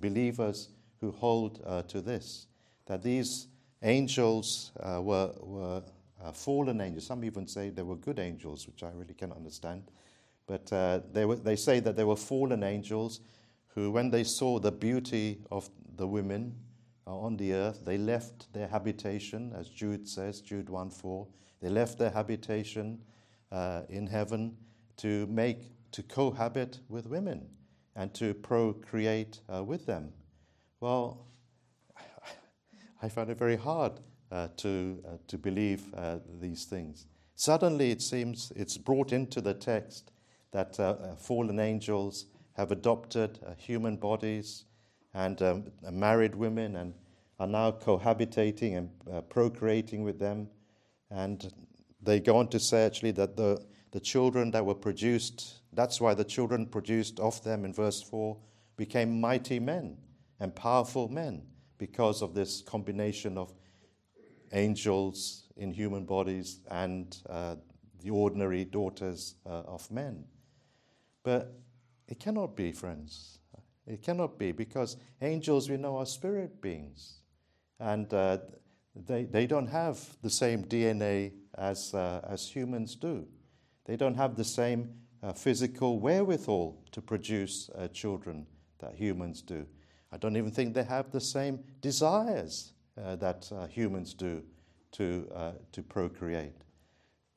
believers, 0.00 0.70
who 1.00 1.12
hold 1.12 1.62
uh, 1.64 1.82
to 1.82 2.00
this 2.00 2.46
that 2.86 3.02
these 3.02 3.48
angels 3.82 4.72
uh, 4.80 5.00
were, 5.00 5.32
were 5.40 5.82
uh, 6.22 6.32
fallen 6.32 6.80
angels. 6.80 7.06
Some 7.06 7.22
even 7.22 7.46
say 7.46 7.68
they 7.68 7.82
were 7.82 7.96
good 7.96 8.18
angels, 8.18 8.66
which 8.66 8.82
I 8.82 8.90
really 8.94 9.14
cannot 9.14 9.36
understand. 9.36 9.90
But 10.46 10.72
uh, 10.72 11.00
they, 11.12 11.26
were, 11.26 11.36
they 11.36 11.54
say 11.54 11.80
that 11.80 11.96
they 11.96 12.04
were 12.04 12.16
fallen 12.16 12.62
angels 12.62 13.20
who, 13.68 13.90
when 13.90 14.10
they 14.10 14.24
saw 14.24 14.58
the 14.58 14.72
beauty 14.72 15.42
of 15.50 15.68
the 15.96 16.06
women 16.06 16.54
uh, 17.06 17.16
on 17.16 17.36
the 17.36 17.52
earth, 17.52 17.84
they 17.84 17.98
left 17.98 18.50
their 18.54 18.66
habitation, 18.66 19.52
as 19.54 19.68
Jude 19.68 20.08
says, 20.08 20.40
Jude 20.40 20.70
1 20.70 20.90
4. 20.90 21.26
They 21.60 21.68
left 21.68 21.98
their 21.98 22.10
habitation 22.10 22.98
in 23.88 24.06
heaven 24.06 24.56
to 24.96 25.26
make 25.26 25.70
to 25.92 26.02
cohabit 26.02 26.80
with 26.88 27.06
women 27.06 27.48
and 27.96 28.14
to 28.14 28.34
procreate 28.34 29.40
uh, 29.52 29.64
with 29.64 29.86
them. 29.86 30.12
Well, 30.80 31.26
I 33.02 33.08
find 33.08 33.30
it 33.30 33.38
very 33.38 33.56
hard 33.56 34.00
uh, 34.30 34.48
to, 34.58 35.02
uh, 35.06 35.10
to 35.26 35.38
believe 35.38 35.82
uh, 35.94 36.18
these 36.40 36.64
things. 36.64 37.06
Suddenly, 37.34 37.90
it 37.90 38.02
seems 38.02 38.52
it's 38.54 38.76
brought 38.76 39.12
into 39.12 39.40
the 39.40 39.54
text 39.54 40.12
that 40.50 40.78
uh, 40.78 40.96
uh, 41.00 41.16
fallen 41.16 41.58
angels 41.58 42.26
have 42.52 42.70
adopted 42.70 43.38
human 43.56 43.96
bodies 43.96 44.64
and 45.14 45.40
um, 45.42 45.64
married 45.90 46.34
women 46.34 46.76
and 46.76 46.94
are 47.38 47.46
now 47.46 47.70
cohabitating 47.70 48.76
and 48.76 49.28
procreating 49.30 50.02
with 50.02 50.18
them. 50.18 50.48
And 51.10 51.52
they 52.02 52.20
go 52.20 52.36
on 52.36 52.48
to 52.48 52.58
say 52.58 52.84
actually 52.84 53.12
that 53.12 53.36
the, 53.36 53.64
the 53.92 54.00
children 54.00 54.50
that 54.50 54.66
were 54.66 54.74
produced, 54.74 55.57
that's 55.72 56.00
why 56.00 56.14
the 56.14 56.24
children 56.24 56.66
produced 56.66 57.20
of 57.20 57.42
them 57.44 57.64
in 57.64 57.72
verse 57.72 58.02
4 58.02 58.36
became 58.76 59.20
mighty 59.20 59.58
men 59.58 59.98
and 60.40 60.54
powerful 60.54 61.08
men 61.08 61.42
because 61.78 62.22
of 62.22 62.34
this 62.34 62.62
combination 62.62 63.36
of 63.36 63.52
angels 64.52 65.44
in 65.56 65.72
human 65.72 66.04
bodies 66.04 66.60
and 66.70 67.18
uh, 67.28 67.56
the 68.02 68.10
ordinary 68.10 68.64
daughters 68.64 69.34
uh, 69.46 69.62
of 69.66 69.90
men. 69.90 70.24
But 71.22 71.52
it 72.06 72.20
cannot 72.20 72.56
be, 72.56 72.72
friends. 72.72 73.40
It 73.86 74.02
cannot 74.02 74.38
be 74.38 74.52
because 74.52 74.96
angels, 75.20 75.68
we 75.68 75.76
know, 75.76 75.96
are 75.96 76.06
spirit 76.06 76.60
beings. 76.60 77.20
And 77.80 78.12
uh, 78.12 78.38
they, 78.94 79.24
they 79.24 79.46
don't 79.46 79.66
have 79.66 79.98
the 80.22 80.30
same 80.30 80.64
DNA 80.64 81.32
as, 81.56 81.94
uh, 81.94 82.20
as 82.28 82.48
humans 82.48 82.94
do. 82.96 83.26
They 83.84 83.96
don't 83.96 84.14
have 84.14 84.36
the 84.36 84.44
same 84.44 84.90
uh, 85.22 85.32
physical 85.32 85.98
wherewithal 85.98 86.78
to 86.92 87.00
produce 87.00 87.70
uh, 87.70 87.88
children 87.88 88.46
that 88.78 88.94
humans 88.94 89.42
do. 89.42 89.66
I 90.12 90.16
don't 90.16 90.36
even 90.36 90.50
think 90.50 90.74
they 90.74 90.84
have 90.84 91.10
the 91.10 91.20
same 91.20 91.60
desires 91.80 92.72
uh, 92.96 93.16
that 93.16 93.50
uh, 93.52 93.66
humans 93.66 94.14
do 94.14 94.42
to, 94.92 95.28
uh, 95.34 95.52
to 95.72 95.82
procreate. 95.82 96.56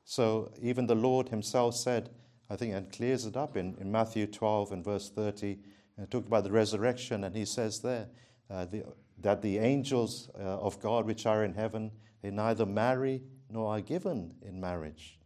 So 0.06 0.52
even 0.62 0.88
the 0.88 0.96
Lord 0.96 1.30
Himself 1.30 1.76
said, 1.76 2.10
I 2.50 2.56
think, 2.56 2.74
and 2.74 2.92
clears 2.92 3.26
it 3.26 3.38
up 3.38 3.58
in, 3.58 3.76
in 3.80 3.92
Matthew 3.92 4.28
12 4.28 4.72
and 4.72 4.84
verse 4.84 5.10
30, 5.10 5.60
and 5.98 6.10
talked 6.10 6.28
about 6.28 6.44
the 6.44 6.52
resurrection, 6.52 7.24
and 7.24 7.36
He 7.36 7.46
says 7.46 7.80
there 7.80 8.08
uh, 8.50 8.66
the, 8.66 8.84
that 9.20 9.42
the 9.42 9.60
angels 9.60 10.30
uh, 10.38 10.42
of 10.42 10.80
God 10.80 11.06
which 11.06 11.26
are 11.26 11.44
in 11.44 11.54
heaven, 11.54 11.92
they 12.22 12.32
neither 12.32 12.66
marry 12.66 13.22
nor 13.50 13.74
are 13.74 13.82
given 13.82 14.34
in 14.42 14.60
marriage. 14.60 15.20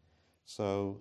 So 0.46 1.00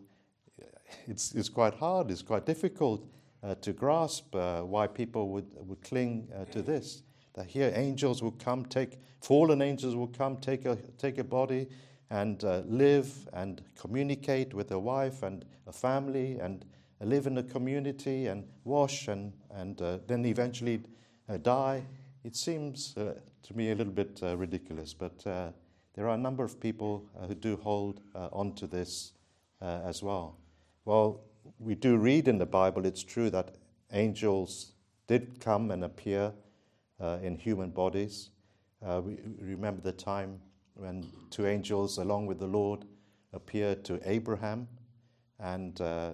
it's, 1.06 1.32
it's 1.34 1.48
quite 1.48 1.74
hard, 1.74 2.10
it's 2.10 2.22
quite 2.22 2.46
difficult 2.46 3.06
uh, 3.44 3.54
to 3.56 3.72
grasp 3.72 4.34
uh, 4.34 4.62
why 4.62 4.86
people 4.86 5.28
would, 5.28 5.46
would 5.56 5.82
cling 5.82 6.28
uh, 6.34 6.44
to 6.46 6.62
this. 6.62 7.02
That 7.34 7.46
here 7.46 7.72
angels 7.74 8.22
will 8.22 8.32
come, 8.32 8.64
take, 8.64 8.98
fallen 9.20 9.60
angels 9.60 9.94
will 9.94 10.08
come, 10.08 10.36
take 10.38 10.64
a, 10.64 10.76
take 10.98 11.18
a 11.18 11.24
body 11.24 11.68
and 12.10 12.42
uh, 12.44 12.62
live 12.66 13.28
and 13.32 13.60
communicate 13.78 14.54
with 14.54 14.70
a 14.70 14.78
wife 14.78 15.22
and 15.22 15.44
a 15.66 15.72
family 15.72 16.38
and 16.38 16.64
live 17.00 17.26
in 17.26 17.36
a 17.38 17.42
community 17.42 18.28
and 18.28 18.44
wash 18.64 19.08
and, 19.08 19.32
and 19.50 19.82
uh, 19.82 19.98
then 20.06 20.24
eventually 20.24 20.80
uh, 21.28 21.36
die. 21.38 21.82
It 22.22 22.36
seems 22.36 22.94
to 22.94 23.54
me 23.54 23.72
a 23.72 23.74
little 23.74 23.92
bit 23.92 24.20
ridiculous, 24.22 24.94
but 24.94 25.18
there 25.18 26.08
are 26.08 26.14
a 26.14 26.16
number 26.16 26.42
of 26.42 26.58
people 26.58 27.04
who 27.28 27.34
do 27.34 27.56
hold 27.56 28.00
onto 28.14 28.66
this 28.66 29.12
as 29.60 30.02
well. 30.02 30.38
Well, 30.84 31.22
we 31.58 31.74
do 31.74 31.96
read 31.96 32.28
in 32.28 32.36
the 32.36 32.46
Bible, 32.46 32.84
it's 32.84 33.02
true 33.02 33.30
that 33.30 33.54
angels 33.92 34.72
did 35.06 35.40
come 35.40 35.70
and 35.70 35.82
appear 35.82 36.32
uh, 37.00 37.18
in 37.22 37.36
human 37.36 37.70
bodies. 37.70 38.30
Uh, 38.84 39.00
we 39.02 39.18
remember 39.40 39.80
the 39.80 39.92
time 39.92 40.40
when 40.74 41.06
two 41.30 41.46
angels, 41.46 41.96
along 41.96 42.26
with 42.26 42.38
the 42.38 42.46
Lord, 42.46 42.84
appeared 43.32 43.82
to 43.86 43.98
Abraham, 44.04 44.68
and 45.40 45.80
uh, 45.80 46.12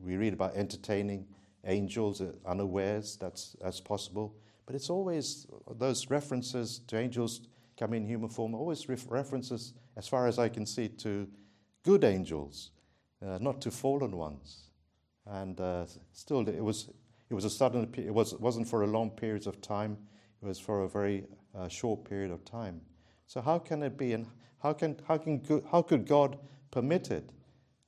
we 0.00 0.16
read 0.16 0.32
about 0.32 0.54
entertaining 0.54 1.26
angels 1.64 2.22
unawares. 2.46 3.16
That's 3.16 3.56
that's 3.60 3.80
possible, 3.80 4.36
but 4.64 4.76
it's 4.76 4.90
always 4.90 5.46
those 5.76 6.08
references 6.08 6.80
to 6.86 6.98
angels 6.98 7.48
coming 7.76 8.02
in 8.02 8.08
human 8.08 8.28
form. 8.28 8.54
Always 8.54 8.88
references, 8.88 9.74
as 9.96 10.06
far 10.06 10.28
as 10.28 10.38
I 10.38 10.48
can 10.48 10.66
see, 10.66 10.88
to 10.88 11.26
good 11.82 12.04
angels 12.04 12.70
uh, 13.24 13.38
not 13.40 13.60
to 13.62 13.70
fallen 13.70 14.16
ones. 14.16 14.64
And 15.26 15.58
uh, 15.60 15.86
still, 16.12 16.46
it 16.48 16.62
was, 16.62 16.88
it 17.30 17.34
was 17.34 17.44
a 17.44 17.50
sudden, 17.50 17.92
it 17.96 18.12
was, 18.12 18.34
wasn't 18.34 18.68
for 18.68 18.82
a 18.82 18.86
long 18.86 19.10
period 19.10 19.46
of 19.46 19.60
time, 19.60 19.96
it 20.42 20.46
was 20.46 20.58
for 20.58 20.82
a 20.82 20.88
very 20.88 21.24
uh, 21.54 21.68
short 21.68 22.04
period 22.04 22.30
of 22.30 22.44
time. 22.44 22.80
So, 23.26 23.40
how 23.40 23.58
can 23.58 23.82
it 23.82 23.96
be, 23.96 24.12
and 24.12 24.26
how, 24.58 24.74
can, 24.74 25.00
how, 25.08 25.16
can, 25.16 25.42
how 25.70 25.82
could 25.82 26.06
God 26.06 26.38
permit 26.70 27.10
it? 27.10 27.30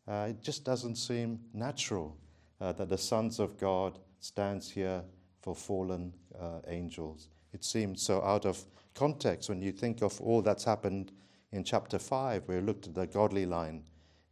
Uh, 0.09 0.29
it 0.31 0.41
just 0.41 0.65
doesn't 0.65 0.97
seem 0.97 1.41
natural 1.53 2.17
uh, 2.61 2.73
that 2.73 2.89
the 2.89 2.99
sons 2.99 3.39
of 3.39 3.59
God 3.59 3.99
stands 4.21 4.71
here 4.71 5.03
for 5.43 5.55
fallen 5.55 6.15
uh, 6.41 6.61
angels. 6.69 7.29
It 7.53 7.65
seems 7.65 8.03
so 8.03 8.23
out 8.23 8.47
of 8.47 8.65
context 8.95 9.49
when 9.49 9.61
you 9.61 9.73
think 9.73 10.03
of 10.03 10.21
all 10.21 10.41
that's 10.43 10.65
happened 10.65 11.13
in 11.53 11.65
chapter 11.65 11.99
5, 11.99 12.49
where 12.49 12.61
we 12.61 12.67
looked 12.67 12.87
at 12.87 12.95
the 12.95 13.07
godly 13.07 13.47
line 13.47 13.85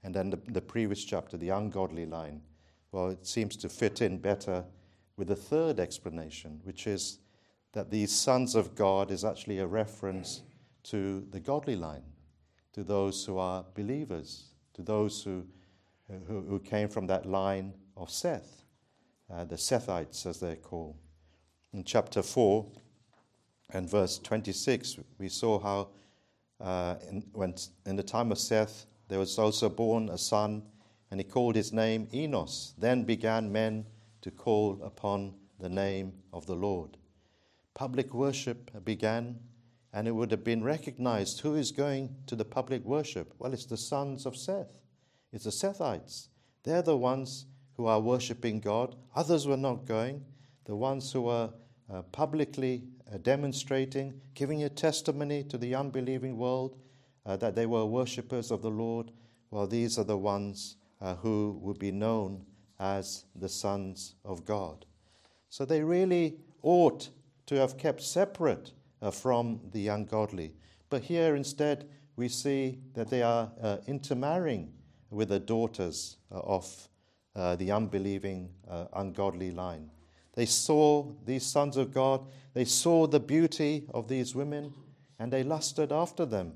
and 0.05 0.15
then 0.15 0.31
the, 0.31 0.39
the 0.49 0.61
previous 0.61 1.03
chapter, 1.03 1.37
the 1.37 1.49
ungodly 1.49 2.05
line, 2.05 2.43
well, 2.93 3.09
it 3.09 3.27
seems 3.27 3.57
to 3.57 3.69
fit 3.69 4.03
in 4.03 4.19
better 4.19 4.65
with 5.17 5.29
the 5.29 5.37
third 5.37 5.81
explanation, 5.81 6.61
which 6.65 6.87
is 6.87 7.19
that 7.73 7.91
these 7.91 8.13
sons 8.13 8.55
of 8.55 8.75
God 8.75 9.11
is 9.11 9.25
actually 9.25 9.59
a 9.59 9.67
reference 9.67 10.43
to 10.85 11.27
the 11.31 11.41
godly 11.41 11.75
line, 11.75 12.05
to 12.75 12.85
those 12.85 13.25
who 13.25 13.39
are 13.39 13.65
believers, 13.75 14.51
to 14.75 14.83
those 14.83 15.23
who, 15.23 15.45
who, 16.29 16.43
who 16.43 16.61
came 16.61 16.89
from 16.89 17.07
that 17.07 17.27
line 17.27 17.73
of 17.97 18.11
Seth, 18.11 18.63
uh, 19.33 19.45
the 19.45 19.57
Sethites 19.57 20.27
as 20.27 20.39
they're 20.39 20.55
called. 20.55 20.97
In 21.73 21.83
chapter 21.83 22.23
4 22.23 22.67
and 23.71 23.89
verse 23.89 24.19
26, 24.19 24.99
we 25.19 25.29
saw 25.29 25.59
how 25.59 25.89
uh, 26.61 26.97
in, 27.09 27.25
when, 27.33 27.55
in 27.87 27.97
the 27.97 28.03
time 28.03 28.31
of 28.31 28.39
Seth, 28.39 28.87
there 29.09 29.19
was 29.19 29.39
also 29.39 29.69
born 29.69 30.09
a 30.09 30.19
son, 30.19 30.63
and 31.11 31.21
he 31.21 31.25
called 31.25 31.57
his 31.57 31.73
name 31.73 32.09
Enos. 32.13 32.75
Then 32.79 33.05
began 33.05 33.53
men 33.53 33.87
to 34.23 34.31
call 34.31 34.81
upon 34.83 35.35
the 35.61 35.69
name 35.69 36.13
of 36.33 36.47
the 36.47 36.55
Lord. 36.55 36.97
Public 37.75 38.15
worship 38.15 38.71
began, 38.85 39.39
and 39.93 40.09
it 40.09 40.13
would 40.13 40.31
have 40.31 40.45
been 40.45 40.65
recognized 40.65 41.41
who 41.41 41.55
is 41.55 41.73
going 41.73 42.15
to 42.27 42.37
the 42.37 42.45
public 42.45 42.85
worship. 42.85 43.35
Well, 43.39 43.53
it's 43.53 43.67
the 43.67 43.77
sons 43.77 44.27
of 44.27 44.37
Seth, 44.37 44.79
it's 45.33 45.45
the 45.45 45.51
Sethites. 45.51 46.29
They're 46.63 46.83
the 46.83 46.97
ones 46.97 47.47
who 47.77 47.87
are 47.87 48.01
worshiping 48.01 48.61
God. 48.61 48.97
Others 49.15 49.47
were 49.47 49.57
not 49.57 49.85
going. 49.85 50.25
The 50.65 50.77
ones 50.77 51.13
who 51.13 51.23
were 51.23 51.51
uh, 51.93 52.03
publicly 52.03 52.85
uh, 53.13 53.19
demonstrating, 53.19 54.21
giving 54.35 54.65
a 54.65 54.69
testimony 54.69 55.45
to 55.45 55.59
the 55.59 55.75
unbelieving 55.75 56.39
world 56.39 56.79
uh, 57.27 57.37
that 57.37 57.55
they 57.55 57.67
were 57.67 57.85
worshippers 57.85 58.51
of 58.51 58.63
the 58.63 58.71
Lord, 58.71 59.11
well, 59.51 59.67
these 59.67 59.99
are 59.99 60.05
the 60.05 60.19
ones 60.19 60.77
uh, 61.01 61.15
who 61.17 61.59
would 61.61 61.79
be 61.79 61.91
known 61.91 62.45
as 62.79 63.25
the 63.37 63.49
sons 63.49 64.15
of 64.25 64.45
God. 64.45 64.85
So 65.49 65.65
they 65.65 65.83
really 65.83 66.39
ought 66.63 67.09
to 67.47 67.57
have 67.57 67.79
kept 67.79 68.03
separate 68.03 68.73
uh, 69.01 69.11
from 69.11 69.61
the 69.73 69.89
ungodly. 69.89 70.55
But 70.91 71.03
here 71.03 71.37
instead, 71.37 71.89
we 72.17 72.29
see 72.29 72.79
that 72.95 73.11
they 73.11 73.23
are 73.23 73.51
uh, 73.61 73.77
intermarrying 73.87 74.73
with 75.11 75.29
the 75.29 75.41
daughters 75.41 76.17
uh, 76.33 76.41
of 76.41 76.89
uh, 77.37 77.57
the 77.57 77.71
unbelieving, 77.71 78.49
ungodly 78.93 79.51
line. 79.51 79.91
They 80.35 80.47
saw 80.47 81.13
these 81.25 81.45
sons 81.45 81.77
of 81.77 81.93
God, 81.93 82.27
they 82.55 82.65
saw 82.65 83.07
the 83.07 83.21
beauty 83.21 83.87
of 83.93 84.09
these 84.09 84.35
women, 84.35 84.73
and 85.19 85.33
they 85.33 85.43
lusted 85.43 85.93
after 85.93 86.25
them 86.25 86.55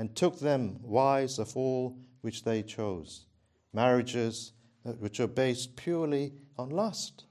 and 0.00 0.16
took 0.16 0.40
them 0.40 0.78
wives 0.82 1.38
of 1.38 1.54
all 1.58 1.94
which 2.22 2.42
they 2.42 2.62
chose. 2.62 3.26
Marriages 3.74 4.52
uh, 4.86 4.92
which 4.92 5.20
are 5.20 5.26
based 5.26 5.76
purely 5.76 6.32
on 6.56 6.70
lust. 6.70 7.24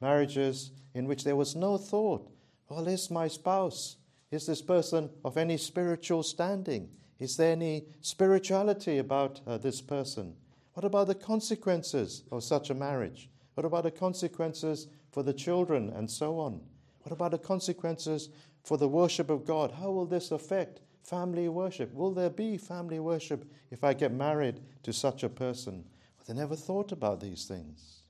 Marriages 0.00 0.70
in 0.94 1.06
which 1.06 1.24
there 1.24 1.36
was 1.36 1.54
no 1.54 1.76
thought, 1.76 2.26
well, 2.70 2.88
is 2.88 3.10
my 3.10 3.28
spouse? 3.28 3.96
Is 4.30 4.46
this 4.46 4.62
person 4.62 5.10
of 5.26 5.36
any 5.36 5.58
spiritual 5.58 6.22
standing? 6.22 6.88
Is 7.18 7.36
there 7.36 7.52
any 7.52 7.84
spirituality 8.00 8.96
about 8.96 9.42
uh, 9.46 9.58
this 9.58 9.82
person? 9.82 10.36
What 10.72 10.86
about 10.86 11.08
the 11.08 11.14
consequences 11.14 12.22
of 12.32 12.42
such 12.42 12.70
a 12.70 12.74
marriage? 12.74 13.28
What 13.52 13.66
about 13.66 13.82
the 13.82 13.90
consequences 13.90 14.86
for 15.12 15.22
the 15.22 15.34
children 15.34 15.90
and 15.90 16.10
so 16.10 16.38
on? 16.38 16.62
What 17.02 17.12
about 17.12 17.32
the 17.32 17.38
consequences 17.38 18.30
for 18.64 18.78
the 18.78 18.88
worship 18.88 19.28
of 19.28 19.44
God? 19.44 19.70
How 19.70 19.90
will 19.90 20.06
this 20.06 20.30
affect 20.30 20.80
family 21.06 21.48
worship? 21.48 21.92
Will 21.94 22.12
there 22.12 22.30
be 22.30 22.56
family 22.56 22.98
worship 22.98 23.44
if 23.70 23.84
I 23.84 23.94
get 23.94 24.12
married 24.12 24.60
to 24.82 24.92
such 24.92 25.22
a 25.22 25.28
person? 25.28 25.84
Well, 26.16 26.24
they 26.26 26.34
never 26.34 26.56
thought 26.56 26.92
about 26.92 27.20
these 27.20 27.44
things. 27.44 28.02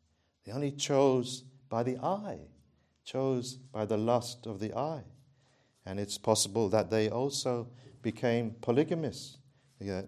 They 0.45 0.53
only 0.53 0.73
chose 0.73 1.45
by 1.69 1.83
the 1.83 1.99
eye, 1.99 2.39
chose 3.05 3.55
by 3.55 3.85
the 3.85 3.97
lust 3.97 4.47
of 4.47 4.61
the 4.61 4.75
eye. 4.75 5.05
And 5.85 6.01
it's 6.01 6.19
possible 6.19 6.69
that 6.71 6.91
they 6.91 7.11
also 7.11 7.69
became 8.03 8.55
polygamists. 8.61 9.39
Uh, 9.81 10.03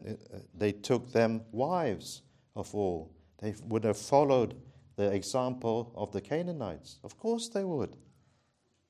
they 0.55 0.73
took 0.73 1.13
them 1.13 1.43
wives 1.53 2.23
of 2.57 2.75
all. 2.75 3.13
They 3.39 3.55
would 3.67 3.85
have 3.85 3.99
followed 3.99 4.55
the 4.97 5.13
example 5.13 5.93
of 5.95 6.11
the 6.13 6.21
Cainites. 6.21 6.97
Of 7.05 7.19
course 7.19 7.49
they 7.49 7.65
would. 7.65 7.97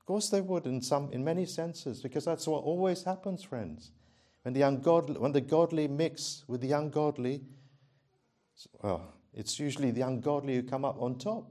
Course 0.08 0.30
they 0.30 0.40
would 0.40 0.64
in 0.64 0.80
some 0.80 1.12
in 1.12 1.22
many 1.22 1.44
senses, 1.44 2.00
because 2.00 2.24
that's 2.24 2.48
what 2.48 2.64
always 2.64 3.04
happens, 3.04 3.42
friends. 3.42 3.90
When 4.40 4.54
the 4.54 4.62
ungodly 4.62 5.18
when 5.18 5.32
the 5.32 5.42
godly 5.42 5.86
mix 5.86 6.44
with 6.48 6.62
the 6.62 6.72
ungodly, 6.72 7.42
well, 8.82 9.12
it's 9.34 9.60
usually 9.60 9.90
the 9.90 10.00
ungodly 10.00 10.54
who 10.54 10.62
come 10.62 10.86
up 10.86 10.98
on 10.98 11.18
top. 11.18 11.50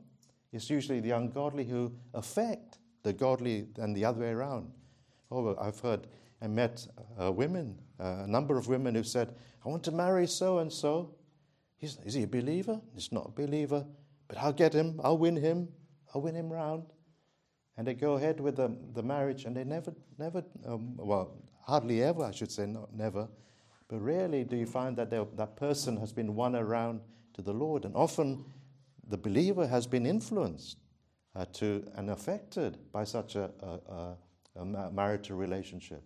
It's 0.51 0.71
usually 0.71 1.01
the 1.01 1.11
ungodly 1.11 1.65
who 1.65 1.93
affect 2.15 2.79
the 3.03 3.13
godly 3.13 3.67
and 3.77 3.95
the 3.95 4.03
other 4.03 4.21
way 4.21 4.31
around. 4.31 4.71
Oh, 5.29 5.55
I've 5.61 5.79
heard 5.79 6.07
and 6.41 6.55
met 6.55 6.87
uh, 7.21 7.31
women, 7.31 7.77
uh, 7.99 8.23
a 8.23 8.27
number 8.27 8.57
of 8.57 8.67
women 8.67 8.95
who 8.95 9.03
said, 9.03 9.35
I 9.63 9.69
want 9.69 9.83
to 9.83 9.91
marry 9.91 10.25
so 10.25 10.57
and 10.57 10.73
so. 10.73 11.13
Is 11.79 12.15
he 12.15 12.23
a 12.23 12.27
believer? 12.27 12.81
He's 12.95 13.11
not 13.11 13.27
a 13.27 13.31
believer. 13.31 13.85
But 14.27 14.39
I'll 14.39 14.51
get 14.51 14.73
him, 14.73 14.99
I'll 15.03 15.19
win 15.19 15.35
him, 15.35 15.67
I'll 16.15 16.21
win 16.21 16.33
him 16.33 16.51
round. 16.51 16.85
And 17.77 17.85
they 17.85 17.93
go 17.93 18.13
ahead 18.13 18.39
with 18.39 18.55
the, 18.55 18.75
the 18.93 19.03
marriage, 19.03 19.45
and 19.45 19.55
they 19.55 19.63
never, 19.63 19.93
never, 20.17 20.43
um, 20.65 20.95
well, 20.97 21.37
hardly 21.61 22.01
ever, 22.01 22.23
I 22.23 22.31
should 22.31 22.51
say, 22.51 22.65
not 22.65 22.93
never, 22.93 23.27
but 23.87 23.99
rarely 23.99 24.43
do 24.43 24.55
you 24.55 24.65
find 24.65 24.97
that 24.97 25.11
that 25.11 25.55
person 25.55 25.97
has 25.97 26.11
been 26.11 26.35
won 26.35 26.55
around 26.55 27.01
to 27.33 27.41
the 27.41 27.53
Lord. 27.53 27.85
And 27.85 27.95
often 27.95 28.43
the 29.07 29.17
believer 29.17 29.67
has 29.67 29.87
been 29.87 30.05
influenced 30.05 30.77
uh, 31.35 31.45
to 31.53 31.85
and 31.95 32.09
affected 32.09 32.77
by 32.91 33.03
such 33.03 33.35
a, 33.35 33.51
a, 33.61 34.15
a, 34.59 34.61
a 34.61 34.91
marital 34.91 35.37
relationship. 35.37 36.03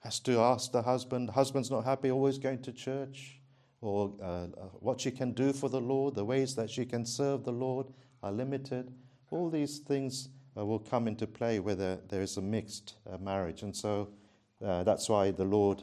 Has 0.00 0.18
to 0.20 0.40
ask 0.40 0.72
the 0.72 0.82
husband, 0.82 1.30
husband's 1.30 1.70
not 1.70 1.84
happy, 1.84 2.10
always 2.10 2.38
going 2.38 2.62
to 2.62 2.72
church 2.72 3.40
or 3.80 4.12
uh, 4.22 4.24
uh, 4.24 4.46
what 4.80 5.00
she 5.00 5.10
can 5.10 5.32
do 5.32 5.52
for 5.52 5.68
the 5.68 5.80
Lord, 5.80 6.14
the 6.14 6.24
ways 6.24 6.54
that 6.56 6.68
she 6.68 6.84
can 6.84 7.06
serve 7.06 7.44
the 7.44 7.52
Lord 7.52 7.86
are 8.22 8.32
limited. 8.32 8.92
All 9.30 9.48
these 9.48 9.78
things 9.78 10.28
will 10.54 10.78
come 10.78 11.08
into 11.08 11.26
play 11.26 11.60
where 11.60 11.74
there, 11.74 12.22
is 12.22 12.36
a 12.36 12.42
mixed 12.42 12.94
uh, 13.10 13.18
marriage. 13.18 13.62
And 13.62 13.74
so 13.74 14.08
uh, 14.64 14.82
that's 14.82 15.08
why 15.08 15.30
the 15.30 15.44
Lord 15.44 15.82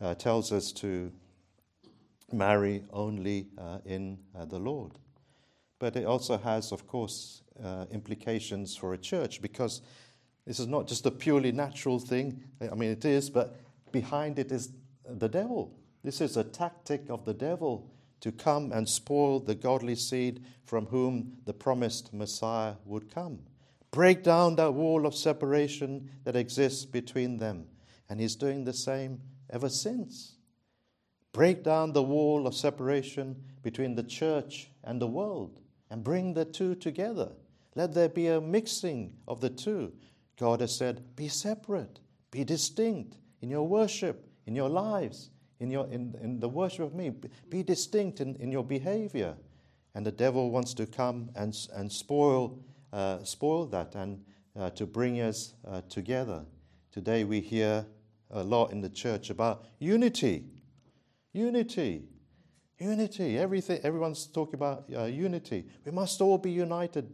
uh, 0.00 0.14
tells 0.14 0.52
us 0.52 0.72
to 0.72 1.12
marry 2.32 2.82
only 2.92 3.46
in 3.84 4.18
the 4.48 4.58
Lord. 4.58 4.92
But 5.78 5.96
it 5.96 6.04
also 6.04 6.36
has, 6.38 6.72
of 6.72 6.86
course, 6.86 7.42
implications 7.92 8.76
for 8.76 8.94
a 8.94 8.98
church 8.98 9.40
because 9.40 9.82
this 10.46 10.58
is 10.58 10.66
not 10.66 10.88
just 10.88 11.06
a 11.06 11.10
purely 11.10 11.52
natural 11.52 11.98
thing. 11.98 12.42
I 12.60 12.74
mean, 12.74 12.90
it 12.90 13.04
is, 13.04 13.30
but 13.30 13.56
behind 13.92 14.38
it 14.38 14.50
is 14.50 14.70
the 15.08 15.28
devil. 15.28 15.72
This 16.02 16.20
is 16.20 16.36
a 16.36 16.44
tactic 16.44 17.08
of 17.08 17.24
the 17.24 17.34
devil 17.34 17.90
to 18.20 18.32
come 18.32 18.72
and 18.72 18.88
spoil 18.88 19.40
the 19.40 19.54
godly 19.54 19.94
seed 19.94 20.42
from 20.64 20.86
whom 20.86 21.36
the 21.44 21.52
promised 21.52 22.12
Messiah 22.12 22.74
would 22.84 23.14
come. 23.14 23.38
Break 23.94 24.24
down 24.24 24.56
that 24.56 24.74
wall 24.74 25.06
of 25.06 25.14
separation 25.14 26.10
that 26.24 26.34
exists 26.34 26.84
between 26.84 27.36
them. 27.36 27.66
And 28.08 28.18
he's 28.18 28.34
doing 28.34 28.64
the 28.64 28.72
same 28.72 29.20
ever 29.50 29.68
since. 29.68 30.34
Break 31.30 31.62
down 31.62 31.92
the 31.92 32.02
wall 32.02 32.48
of 32.48 32.56
separation 32.56 33.36
between 33.62 33.94
the 33.94 34.02
church 34.02 34.68
and 34.82 35.00
the 35.00 35.06
world 35.06 35.60
and 35.90 36.02
bring 36.02 36.34
the 36.34 36.44
two 36.44 36.74
together. 36.74 37.30
Let 37.76 37.94
there 37.94 38.08
be 38.08 38.26
a 38.26 38.40
mixing 38.40 39.12
of 39.28 39.40
the 39.40 39.48
two. 39.48 39.92
God 40.40 40.60
has 40.60 40.74
said, 40.74 41.04
be 41.14 41.28
separate, 41.28 42.00
be 42.32 42.42
distinct 42.42 43.18
in 43.42 43.48
your 43.48 43.68
worship, 43.68 44.28
in 44.46 44.56
your 44.56 44.70
lives, 44.70 45.30
in, 45.60 45.70
your, 45.70 45.86
in, 45.86 46.16
in 46.20 46.40
the 46.40 46.48
worship 46.48 46.80
of 46.80 46.94
me. 46.94 47.12
Be 47.48 47.62
distinct 47.62 48.20
in, 48.20 48.34
in 48.40 48.50
your 48.50 48.64
behavior. 48.64 49.36
And 49.94 50.04
the 50.04 50.10
devil 50.10 50.50
wants 50.50 50.74
to 50.74 50.86
come 50.86 51.30
and, 51.36 51.56
and 51.76 51.92
spoil, 51.92 52.58
spoil 53.24 53.66
that 53.66 53.94
and 53.94 54.20
uh, 54.56 54.70
to 54.70 54.86
bring 54.86 55.20
us 55.20 55.54
uh, 55.66 55.80
together. 55.88 56.44
Today 56.92 57.24
we 57.24 57.40
hear 57.40 57.86
a 58.30 58.42
lot 58.42 58.72
in 58.72 58.80
the 58.80 58.88
church 58.88 59.30
about 59.30 59.64
unity. 59.78 60.44
Unity. 61.32 62.04
Unity. 62.78 63.38
Everything, 63.38 63.80
everyone's 63.82 64.26
talking 64.26 64.54
about 64.54 64.84
uh, 64.94 65.04
unity. 65.04 65.66
We 65.84 65.92
must 65.92 66.20
all 66.20 66.38
be 66.38 66.50
united. 66.50 67.12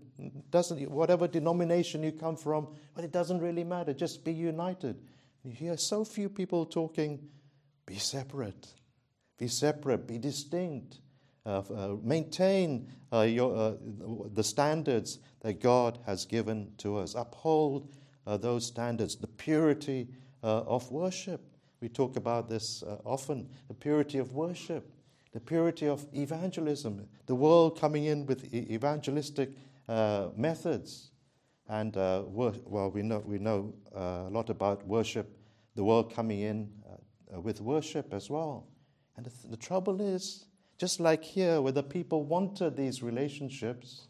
Doesn't 0.51 0.91
whatever 0.91 1.27
denomination 1.29 2.03
you 2.03 2.13
come 2.13 2.37
from, 2.37 2.69
but 2.95 3.05
it 3.05 3.13
doesn't 3.13 3.41
really 3.41 3.65
matter. 3.65 3.93
Just 3.93 4.25
be 4.25 4.33
united. 4.33 5.01
You 5.45 5.53
hear 5.53 5.77
so 5.77 6.05
few 6.05 6.29
people 6.29 6.67
talking 6.67 7.21
be 7.87 7.97
separate. 7.97 8.69
Be 9.39 9.49
separate. 9.49 10.07
Be 10.07 10.19
distinct. 10.19 11.01
Uh, 11.51 11.63
uh, 11.75 11.97
maintain 12.05 12.87
uh, 13.13 13.23
your, 13.23 13.57
uh, 13.57 13.73
the 14.35 14.45
standards 14.45 15.19
that 15.41 15.61
God 15.61 15.99
has 16.07 16.25
given 16.25 16.71
to 16.79 16.97
us. 16.97 17.17
Uphold 17.17 17.91
uh, 18.25 18.37
those 18.37 18.65
standards. 18.65 19.17
The 19.17 19.27
purity 19.27 20.07
uh, 20.45 20.61
of 20.61 20.89
worship. 20.93 21.41
We 21.81 21.89
talk 21.89 22.15
about 22.15 22.49
this 22.49 22.85
often. 23.05 23.49
The 23.67 23.75
purity 23.75 24.19
of 24.19 24.33
worship. 24.33 24.93
The 25.33 25.41
purity 25.41 25.89
of 25.89 26.07
evangelism. 26.15 27.05
The 27.27 27.35
world 27.35 27.81
coming 27.81 28.05
in 28.05 28.27
with 28.27 28.55
evangelistic 28.55 29.51
methods. 30.37 31.11
And 31.69 31.97
well, 31.97 32.93
we 32.95 33.03
know, 33.03 33.25
we 33.27 33.39
know 33.39 33.75
a 33.93 34.29
lot 34.31 34.51
about 34.51 34.87
worship, 34.87 35.37
the 35.75 35.83
world 35.83 36.15
coming 36.15 36.41
in 36.43 36.71
uh, 37.35 37.41
with 37.41 37.61
worship 37.61 38.15
as 38.15 38.31
well. 38.31 38.69
And 39.17 39.27
the, 39.27 39.31
th- 39.31 39.51
the 39.51 39.57
trouble 39.57 40.01
is, 40.01 40.47
just 40.81 40.99
like 40.99 41.23
here, 41.23 41.61
where 41.61 41.73
the 41.73 41.83
people 41.83 42.25
wanted 42.25 42.75
these 42.75 43.03
relationships, 43.03 44.09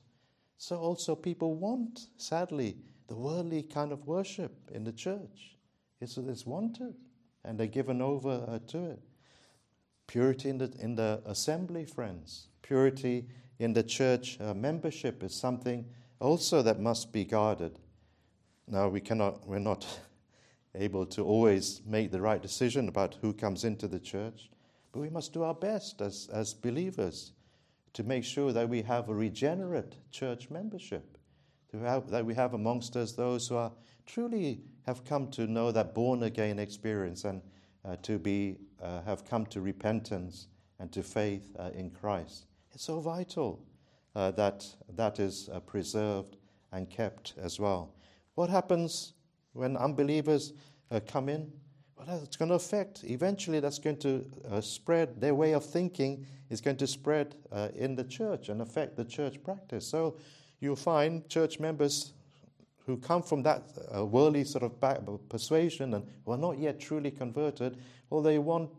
so 0.57 0.77
also 0.77 1.17
people 1.17 1.57
want, 1.57 2.07
sadly, 2.17 2.77
the 3.09 3.17
worldly 3.17 3.65
kind 3.65 3.91
of 3.91 4.07
worship 4.07 4.53
in 4.73 4.85
the 4.85 4.93
church. 4.93 5.57
It's, 6.01 6.17
it's 6.17 6.47
wanted, 6.47 6.95
and 7.45 7.59
they're 7.59 7.67
given 7.67 8.01
over 8.01 8.45
uh, 8.47 8.61
to 8.69 8.91
it. 8.91 9.01
Purity 10.07 10.49
in 10.49 10.59
the, 10.59 10.73
in 10.79 10.95
the 10.95 11.21
assembly, 11.27 11.85
friends. 11.85 12.47
Purity 12.63 13.27
in 13.59 13.73
the 13.73 13.83
church 13.83 14.39
uh, 14.41 14.55
membership 14.55 15.25
is 15.25 15.35
something 15.35 15.85
also 16.21 16.63
that 16.63 16.79
must 16.79 17.13
be 17.13 17.25
guarded. 17.25 17.81
Now, 18.69 18.87
we 18.87 19.01
cannot, 19.01 19.45
we're 19.45 19.59
not 19.59 19.85
able 20.77 21.05
to 21.07 21.25
always 21.25 21.83
make 21.85 22.13
the 22.13 22.21
right 22.21 22.41
decision 22.41 22.87
about 22.87 23.17
who 23.23 23.33
comes 23.33 23.65
into 23.65 23.89
the 23.89 23.99
church. 23.99 24.51
But 24.93 25.01
we 25.01 25.11
must 25.11 25.33
do 25.33 25.43
our 25.43 25.55
best 25.55 26.01
as, 26.01 26.29
as 26.33 26.55
believers 26.55 27.33
to 27.93 28.03
make 28.03 28.25
sure 28.25 28.53
that 28.53 28.69
we 28.69 28.83
have 28.83 29.09
a 29.09 29.15
regenerate 29.15 29.97
church 30.11 30.51
membership, 30.51 31.19
that 31.73 32.25
we 32.25 32.35
have 32.35 32.55
amongst 32.55 32.97
us 32.97 33.13
those 33.13 33.49
who 33.49 33.57
are 33.57 33.73
truly 34.07 34.61
have 34.87 35.05
come 35.05 35.29
to 35.29 35.47
know 35.47 35.71
that 35.71 35.95
born 35.95 36.25
again 36.25 36.59
experience 36.59 37.25
and 37.25 37.43
uh, 37.85 37.97
to 38.03 38.19
be, 38.19 38.57
uh, 38.83 39.03
have 39.03 39.29
come 39.29 39.47
to 39.47 39.61
repentance 39.61 40.49
and 40.79 40.91
to 40.93 41.03
faith 41.03 41.55
uh, 41.59 41.71
in 41.75 41.91
Christ. 41.91 42.47
It's 42.73 42.85
so 42.85 43.01
vital 43.01 43.65
uh, 44.15 44.33
that 44.33 44.67
that 44.97 45.21
is 45.21 45.49
uh, 45.53 45.61
preserved 45.61 46.37
and 46.73 46.89
kept 46.89 47.35
as 47.41 47.61
well. 47.61 47.95
What 48.35 48.51
happens 48.51 49.15
when 49.53 49.77
unbelievers 49.77 50.53
uh, 50.91 51.01
come 51.07 51.29
in? 51.29 51.53
Well, 52.07 52.21
it's 52.23 52.37
going 52.37 52.49
to 52.49 52.55
affect, 52.55 53.05
eventually, 53.05 53.61
that's 53.61 53.79
going 53.79 53.99
to 53.99 54.25
uh, 54.51 54.61
spread, 54.61 55.21
their 55.21 55.35
way 55.35 55.53
of 55.53 55.65
thinking 55.65 56.27
is 56.49 56.61
going 56.61 56.77
to 56.79 56.87
spread 56.87 57.35
uh, 57.53 57.69
in 57.75 57.95
the 57.95 58.05
church 58.05 58.49
and 58.49 58.63
affect 58.63 58.97
the 58.97 59.05
church 59.05 59.43
practice. 59.43 59.87
So 59.87 60.17
you'll 60.61 60.77
find 60.77 61.29
church 61.29 61.61
members 61.61 62.13
who 62.87 62.97
come 62.97 63.23
from 63.23 63.43
that 63.43 63.65
uh, 63.95 64.05
worldly 64.05 64.45
sort 64.45 64.65
of 64.65 64.81
back, 64.81 65.01
persuasion 65.29 65.95
and 65.95 66.07
who 66.25 66.33
are 66.33 66.39
not 66.39 66.59
yet 66.59 66.81
truly 66.81 67.11
converted, 67.11 67.77
well, 68.09 68.23
they 68.23 68.39
want 68.39 68.71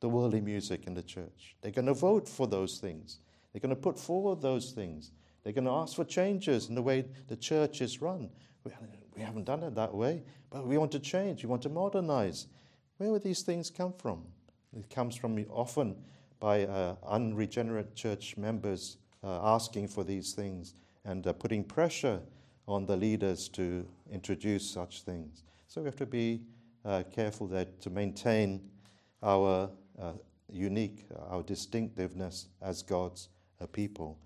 the 0.00 0.08
worldly 0.08 0.40
music 0.40 0.86
in 0.86 0.94
the 0.94 1.02
church. 1.02 1.56
They're 1.60 1.72
going 1.72 1.86
to 1.86 1.94
vote 1.94 2.28
for 2.28 2.46
those 2.46 2.78
things. 2.78 3.18
They're 3.52 3.60
going 3.60 3.74
to 3.74 3.80
put 3.80 3.98
forward 3.98 4.40
those 4.40 4.70
things. 4.70 5.10
They're 5.42 5.52
going 5.52 5.64
to 5.64 5.72
ask 5.72 5.96
for 5.96 6.04
changes 6.04 6.68
in 6.68 6.74
the 6.74 6.82
way 6.82 7.04
the 7.28 7.36
church 7.36 7.80
is 7.80 8.00
run. 8.00 8.30
We 9.16 9.22
haven't 9.22 9.44
done 9.44 9.62
it 9.62 9.74
that 9.74 9.94
way, 9.94 10.22
but 10.50 10.66
we 10.66 10.78
want 10.78 10.92
to 10.92 10.98
change. 10.98 11.44
We 11.44 11.48
want 11.48 11.62
to 11.62 11.68
modernize. 11.68 12.46
Where 12.98 13.10
would 13.10 13.22
these 13.22 13.42
things 13.42 13.70
come 13.70 13.92
from? 13.92 14.22
It 14.76 14.90
comes 14.90 15.16
from 15.16 15.44
often 15.50 15.96
by 16.40 16.64
uh, 16.64 16.96
unregenerate 17.06 17.94
church 17.94 18.36
members 18.36 18.96
uh, 19.22 19.54
asking 19.54 19.88
for 19.88 20.04
these 20.04 20.32
things 20.32 20.74
and 21.04 21.26
uh, 21.26 21.32
putting 21.32 21.64
pressure 21.64 22.20
on 22.66 22.86
the 22.86 22.96
leaders 22.96 23.48
to 23.50 23.86
introduce 24.10 24.68
such 24.68 25.02
things. 25.02 25.42
So 25.68 25.80
we 25.80 25.86
have 25.86 25.96
to 25.96 26.06
be 26.06 26.42
uh, 26.84 27.02
careful 27.10 27.46
that 27.48 27.80
to 27.82 27.90
maintain 27.90 28.60
our 29.22 29.70
uh, 30.00 30.12
unique, 30.50 31.06
our 31.28 31.42
distinctiveness 31.42 32.48
as 32.60 32.82
God's 32.82 33.28
uh, 33.60 33.66
people. 33.66 34.18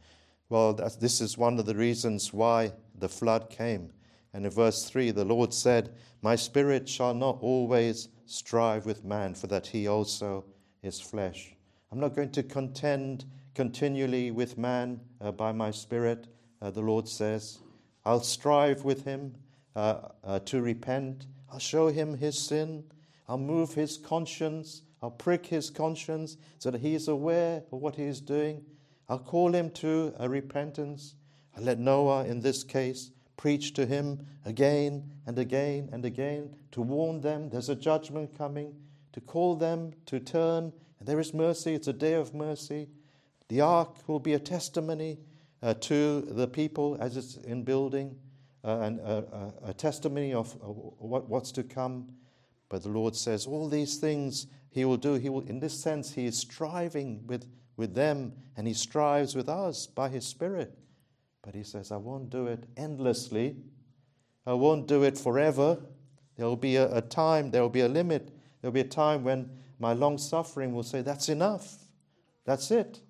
Well, 0.48 0.72
this 0.72 1.20
is 1.20 1.36
one 1.36 1.58
of 1.58 1.66
the 1.66 1.74
reasons 1.74 2.32
why 2.32 2.72
the 2.98 3.08
flood 3.08 3.50
came. 3.50 3.90
And 4.38 4.46
in 4.46 4.52
verse 4.52 4.84
3, 4.84 5.10
the 5.10 5.24
Lord 5.24 5.52
said, 5.52 5.96
My 6.22 6.36
spirit 6.36 6.88
shall 6.88 7.12
not 7.12 7.38
always 7.40 8.08
strive 8.24 8.86
with 8.86 9.04
man, 9.04 9.34
for 9.34 9.48
that 9.48 9.66
he 9.66 9.88
also 9.88 10.44
is 10.80 11.00
flesh. 11.00 11.56
I'm 11.90 11.98
not 11.98 12.14
going 12.14 12.30
to 12.30 12.44
contend 12.44 13.24
continually 13.56 14.30
with 14.30 14.56
man 14.56 15.00
uh, 15.20 15.32
by 15.32 15.50
my 15.50 15.72
spirit, 15.72 16.28
uh, 16.62 16.70
the 16.70 16.82
Lord 16.82 17.08
says. 17.08 17.58
I'll 18.04 18.20
strive 18.20 18.84
with 18.84 19.04
him 19.04 19.34
uh, 19.74 20.02
uh 20.22 20.38
to 20.38 20.62
repent. 20.62 21.26
I'll 21.50 21.58
show 21.58 21.88
him 21.88 22.16
his 22.16 22.38
sin. 22.38 22.84
I'll 23.28 23.38
move 23.38 23.74
his 23.74 23.98
conscience. 23.98 24.82
I'll 25.02 25.10
prick 25.10 25.46
his 25.46 25.68
conscience 25.68 26.36
so 26.60 26.70
that 26.70 26.80
he 26.80 26.94
is 26.94 27.08
aware 27.08 27.64
of 27.72 27.80
what 27.80 27.96
he 27.96 28.04
is 28.04 28.20
doing. 28.20 28.64
I'll 29.08 29.18
call 29.18 29.52
him 29.52 29.70
to 29.82 30.14
a 30.16 30.28
repentance. 30.28 31.16
I'll 31.56 31.64
let 31.64 31.80
Noah, 31.80 32.24
in 32.24 32.38
this 32.38 32.62
case, 32.62 33.10
preach 33.38 33.72
to 33.72 33.86
him 33.86 34.26
again 34.44 35.10
and 35.26 35.38
again 35.38 35.88
and 35.92 36.04
again 36.04 36.54
to 36.72 36.82
warn 36.82 37.22
them 37.22 37.48
there's 37.48 37.70
a 37.70 37.74
judgment 37.74 38.36
coming, 38.36 38.74
to 39.12 39.22
call 39.22 39.56
them 39.56 39.94
to 40.04 40.20
turn. 40.20 40.70
And 40.98 41.08
there 41.08 41.20
is 41.20 41.32
mercy, 41.32 41.72
it's 41.72 41.88
a 41.88 41.92
day 41.94 42.12
of 42.12 42.34
mercy. 42.34 42.88
The 43.48 43.62
ark 43.62 43.96
will 44.06 44.18
be 44.18 44.34
a 44.34 44.38
testimony 44.38 45.18
uh, 45.62 45.74
to 45.74 46.20
the 46.20 46.46
people 46.46 46.98
as 47.00 47.16
it's 47.16 47.36
in 47.36 47.62
building, 47.62 48.16
uh, 48.64 48.80
and 48.80 49.00
uh, 49.00 49.22
uh 49.32 49.50
a 49.64 49.72
testimony 49.72 50.34
of 50.34 50.52
what, 50.60 51.28
what's 51.28 51.52
to 51.52 51.62
come. 51.62 52.08
But 52.68 52.82
the 52.82 52.90
Lord 52.90 53.16
says 53.16 53.46
all 53.46 53.68
these 53.68 53.96
things 53.96 54.48
He 54.70 54.84
will 54.84 54.98
do. 54.98 55.14
He 55.14 55.30
will, 55.30 55.40
in 55.42 55.60
this 55.60 55.80
sense, 55.80 56.12
He 56.12 56.26
is 56.26 56.36
striving 56.36 57.26
with, 57.26 57.46
with 57.76 57.94
them, 57.94 58.34
and 58.56 58.66
He 58.66 58.74
strives 58.74 59.34
with 59.34 59.48
us 59.48 59.86
by 59.86 60.10
His 60.10 60.26
Spirit. 60.26 60.76
But 61.42 61.54
he 61.54 61.62
says, 61.62 61.92
I 61.92 61.96
won't 61.96 62.30
do 62.30 62.46
it 62.46 62.64
endlessly. 62.76 63.56
I 64.46 64.52
won't 64.54 64.86
do 64.86 65.02
it 65.02 65.16
forever. 65.16 65.78
There 66.36 66.46
will 66.46 66.56
be 66.56 66.76
a, 66.76 66.94
a 66.94 67.00
time, 67.00 67.50
there 67.50 67.62
will 67.62 67.68
be 67.68 67.80
a 67.80 67.88
limit. 67.88 68.28
There 68.60 68.70
will 68.70 68.74
be 68.74 68.80
a 68.80 68.84
time 68.84 69.24
when 69.24 69.50
my 69.78 69.92
long 69.92 70.18
suffering 70.18 70.74
will 70.74 70.82
say, 70.82 71.02
That's 71.02 71.28
enough. 71.28 71.74
That's 72.44 72.70
it. 72.70 73.00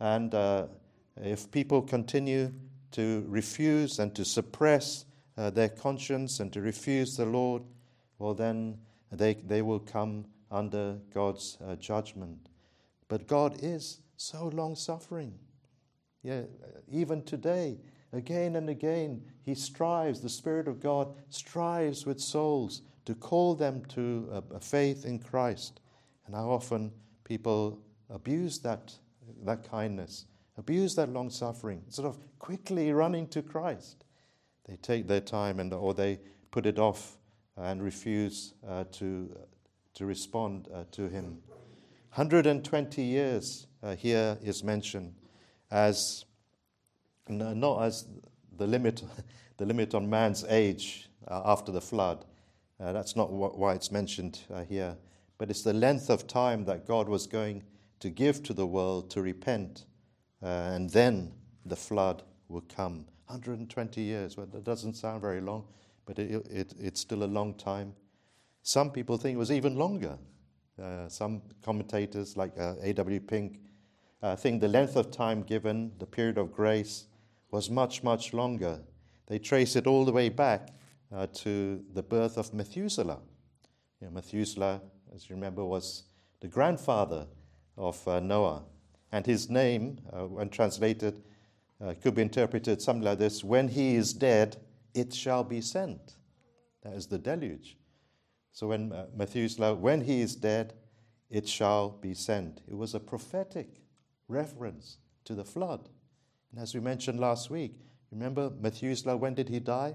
And 0.00 0.34
uh, 0.34 0.66
if 1.16 1.50
people 1.50 1.82
continue 1.82 2.52
to 2.92 3.24
refuse 3.28 3.98
and 3.98 4.14
to 4.16 4.24
suppress 4.24 5.04
uh, 5.36 5.50
their 5.50 5.68
conscience 5.68 6.40
and 6.40 6.52
to 6.52 6.60
refuse 6.60 7.16
the 7.16 7.24
Lord, 7.24 7.62
well, 8.18 8.34
then 8.34 8.78
they, 9.12 9.34
they 9.34 9.62
will 9.62 9.78
come 9.78 10.26
under 10.50 10.98
God's 11.14 11.56
uh, 11.64 11.76
judgment. 11.76 12.48
But 13.08 13.26
God 13.26 13.58
is 13.62 14.00
so 14.16 14.48
long 14.48 14.74
suffering. 14.74 15.34
Yeah, 16.22 16.42
even 16.90 17.22
today, 17.22 17.78
again 18.12 18.56
and 18.56 18.68
again, 18.68 19.22
He 19.42 19.54
strives, 19.54 20.20
the 20.20 20.28
Spirit 20.28 20.68
of 20.68 20.80
God 20.80 21.14
strives 21.30 22.04
with 22.04 22.20
souls 22.20 22.82
to 23.06 23.14
call 23.14 23.54
them 23.54 23.84
to 23.86 24.28
a, 24.32 24.56
a 24.56 24.60
faith 24.60 25.04
in 25.04 25.18
Christ. 25.18 25.80
And 26.26 26.34
how 26.34 26.50
often 26.50 26.92
people 27.24 27.80
abuse 28.10 28.58
that, 28.60 28.92
that 29.44 29.68
kindness, 29.68 30.26
abuse 30.58 30.94
that 30.96 31.08
long 31.08 31.30
suffering, 31.30 31.82
sort 31.88 32.08
of 32.08 32.18
quickly 32.38 32.92
running 32.92 33.26
to 33.28 33.42
Christ. 33.42 34.04
They 34.68 34.76
take 34.76 35.08
their 35.08 35.20
time 35.20 35.58
and, 35.58 35.72
or 35.72 35.94
they 35.94 36.20
put 36.50 36.66
it 36.66 36.78
off 36.78 37.16
and 37.56 37.82
refuse 37.82 38.54
uh, 38.68 38.84
to, 38.92 39.34
to 39.94 40.06
respond 40.06 40.68
uh, 40.72 40.84
to 40.92 41.08
Him. 41.08 41.38
120 42.14 43.02
years 43.02 43.66
uh, 43.82 43.94
here 43.94 44.36
is 44.42 44.62
mentioned 44.62 45.14
as 45.70 46.24
not 47.28 47.82
as 47.82 48.06
the 48.56 48.66
limit, 48.66 49.02
the 49.56 49.66
limit 49.66 49.94
on 49.94 50.08
man's 50.08 50.44
age 50.48 51.08
uh, 51.28 51.42
after 51.44 51.72
the 51.72 51.80
flood. 51.80 52.24
Uh, 52.80 52.92
that's 52.92 53.14
not 53.16 53.26
wh- 53.26 53.56
why 53.58 53.74
it's 53.74 53.90
mentioned 53.92 54.40
uh, 54.52 54.62
here. 54.64 54.96
But 55.38 55.50
it's 55.50 55.62
the 55.62 55.72
length 55.72 56.10
of 56.10 56.26
time 56.26 56.64
that 56.64 56.86
God 56.86 57.08
was 57.08 57.26
going 57.26 57.62
to 58.00 58.10
give 58.10 58.42
to 58.44 58.54
the 58.54 58.66
world 58.66 59.10
to 59.10 59.22
repent, 59.22 59.84
uh, 60.42 60.46
and 60.46 60.90
then 60.90 61.32
the 61.66 61.76
flood 61.76 62.22
will 62.48 62.64
come. 62.74 63.06
120 63.26 64.00
years. 64.00 64.36
Well, 64.36 64.46
that 64.46 64.64
doesn't 64.64 64.94
sound 64.94 65.20
very 65.20 65.40
long, 65.40 65.64
but 66.06 66.18
it, 66.18 66.46
it, 66.50 66.74
it's 66.78 67.00
still 67.00 67.22
a 67.22 67.26
long 67.26 67.54
time. 67.54 67.94
Some 68.62 68.90
people 68.90 69.16
think 69.16 69.36
it 69.36 69.38
was 69.38 69.52
even 69.52 69.76
longer. 69.76 70.18
Uh, 70.80 71.08
some 71.08 71.42
commentators, 71.62 72.36
like 72.36 72.52
uh, 72.58 72.74
A.W. 72.82 73.20
Pink, 73.20 73.60
uh, 74.22 74.36
think 74.36 74.60
the 74.60 74.68
length 74.68 74.96
of 74.96 75.10
time 75.10 75.42
given, 75.42 75.92
the 75.98 76.06
period 76.06 76.38
of 76.38 76.52
grace, 76.52 77.06
was 77.50 77.70
much, 77.70 78.02
much 78.02 78.32
longer. 78.32 78.80
They 79.26 79.38
trace 79.38 79.76
it 79.76 79.86
all 79.86 80.04
the 80.04 80.12
way 80.12 80.28
back 80.28 80.68
uh, 81.12 81.26
to 81.34 81.82
the 81.94 82.02
birth 82.02 82.36
of 82.36 82.52
Methuselah. 82.52 83.20
You 84.00 84.06
know, 84.06 84.12
Methuselah, 84.12 84.80
as 85.14 85.28
you 85.28 85.36
remember, 85.36 85.64
was 85.64 86.04
the 86.40 86.48
grandfather 86.48 87.26
of 87.76 88.06
uh, 88.06 88.20
Noah. 88.20 88.64
And 89.12 89.26
his 89.26 89.50
name, 89.50 89.98
uh, 90.12 90.26
when 90.26 90.48
translated, 90.48 91.22
uh, 91.80 91.94
could 92.00 92.14
be 92.14 92.22
interpreted 92.22 92.80
something 92.80 93.04
like 93.04 93.18
this 93.18 93.42
When 93.42 93.68
he 93.68 93.96
is 93.96 94.12
dead, 94.12 94.56
it 94.94 95.14
shall 95.14 95.44
be 95.44 95.60
sent. 95.60 96.16
That 96.82 96.94
is 96.94 97.06
the 97.06 97.18
deluge. 97.18 97.76
So 98.52 98.68
when 98.68 98.92
uh, 98.92 99.06
Methuselah, 99.14 99.74
when 99.74 100.02
he 100.02 100.20
is 100.20 100.34
dead, 100.36 100.74
it 101.30 101.48
shall 101.48 101.90
be 101.90 102.14
sent. 102.14 102.62
It 102.68 102.76
was 102.76 102.94
a 102.94 103.00
prophetic 103.00 103.79
reference 104.30 104.98
to 105.24 105.34
the 105.34 105.44
flood. 105.44 105.88
And 106.50 106.60
as 106.60 106.74
we 106.74 106.80
mentioned 106.80 107.20
last 107.20 107.50
week, 107.50 107.74
remember 108.10 108.50
Methuselah, 108.60 109.16
when 109.16 109.34
did 109.34 109.48
he 109.48 109.60
die? 109.60 109.94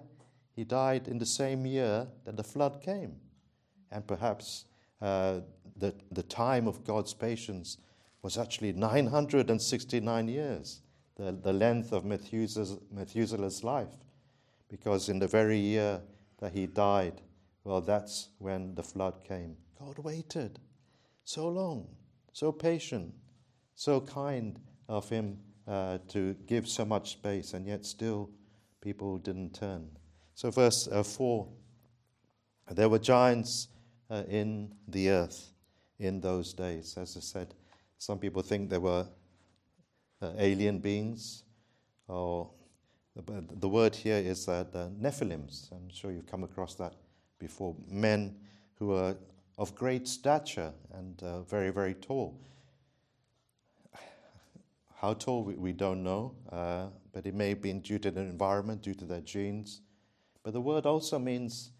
He 0.56 0.63
died 0.63 1.08
in 1.08 1.17
the 1.17 1.26
same 1.26 1.65
year 1.65 2.08
that 2.26 2.38
the 2.38 2.43
flood 2.43 2.82
came. 2.82 3.15
And 3.91 4.08
perhaps 4.08 4.65
uh, 5.02 5.41
the, 5.78 5.93
the 6.12 6.24
time 6.24 6.67
of 6.67 6.84
God's 6.84 7.13
patience 7.13 7.78
was 8.21 8.38
actually 8.38 8.71
969 8.74 10.28
years, 10.28 10.82
the, 11.15 11.32
the 11.32 11.54
length 11.54 11.91
of 11.91 12.06
Methuselah's, 12.06 12.78
Methuselah's 12.91 13.63
life. 13.63 13.95
Because 14.69 15.10
in 15.10 15.19
the 15.19 15.28
very 15.28 15.60
year 15.60 16.02
that 16.39 16.54
he 16.54 16.65
died, 16.65 17.21
well, 17.63 17.82
that's 17.82 18.30
when 18.39 18.76
the 18.76 18.84
flood 18.84 19.24
came. 19.24 19.58
God 19.80 20.00
waited 20.00 20.60
so 21.24 21.48
long, 21.48 21.88
so 22.32 22.52
patient, 22.52 23.13
so 23.76 24.02
kind 24.02 24.60
of 24.88 25.08
him 25.10 25.38
uh, 25.68 26.00
to 26.10 26.36
give 26.48 26.68
so 26.68 26.86
much 26.86 27.12
space, 27.12 27.54
and 27.54 27.66
yet 27.66 27.86
still 27.86 28.30
people 28.82 29.18
didn't 29.18 29.54
turn. 29.54 29.90
So, 30.34 30.52
verse 30.52 30.88
uh, 30.92 31.04
4 31.04 31.48
there 32.72 32.90
were 32.90 33.00
giants 33.00 33.68
uh, 34.10 34.24
in 34.28 34.74
the 34.88 35.10
earth 35.10 35.52
in 36.00 36.20
those 36.20 36.54
days. 36.54 36.98
As 36.98 37.16
I 37.16 37.20
said, 37.20 37.54
some 38.00 38.18
people 38.18 38.42
think 38.42 38.70
there 38.70 38.80
were 38.80 39.08
uh, 40.22 40.32
alien 40.38 40.80
beings, 40.80 41.44
or 42.08 42.50
the 43.16 43.70
word 43.70 43.96
here 43.96 44.18
is 44.18 44.48
uh, 44.48 44.66
Nephilims. 45.00 45.72
I'm 45.72 45.90
sure 45.90 46.12
you've 46.12 46.26
come 46.26 46.44
across 46.44 46.76
that 46.76 46.96
before. 47.40 47.76
Men 47.88 48.36
who 48.76 48.94
are 48.94 49.16
of 49.58 49.74
great 49.76 50.08
stature 50.08 50.74
and 50.94 51.22
uh, 51.24 51.42
very, 51.44 51.70
very 51.70 51.94
tall. 51.94 52.38
How 54.95 55.13
tall, 55.13 55.43
we, 55.43 55.55
we 55.55 55.73
don't 55.73 56.03
know, 56.03 56.34
uh, 56.51 56.88
but 57.12 57.25
it 57.25 57.34
may 57.34 57.49
have 57.49 57.62
been 57.62 57.81
due 57.81 57.99
to 57.99 58.12
the 58.12 58.21
environment, 58.21 58.81
due 58.81 58.93
to 58.95 59.05
their 59.05 59.21
genes. 59.21 59.81
But 60.43 60.53
the 60.53 60.62
word 60.62 60.86
also 60.86 61.19
means 61.19 61.71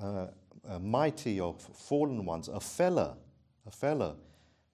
uh, 0.00 0.26
mighty 0.80 1.40
or 1.40 1.56
fallen 1.58 2.24
ones, 2.24 2.48
a 2.48 2.60
fella, 2.60 3.16
a 3.66 3.70
fella. 3.70 4.16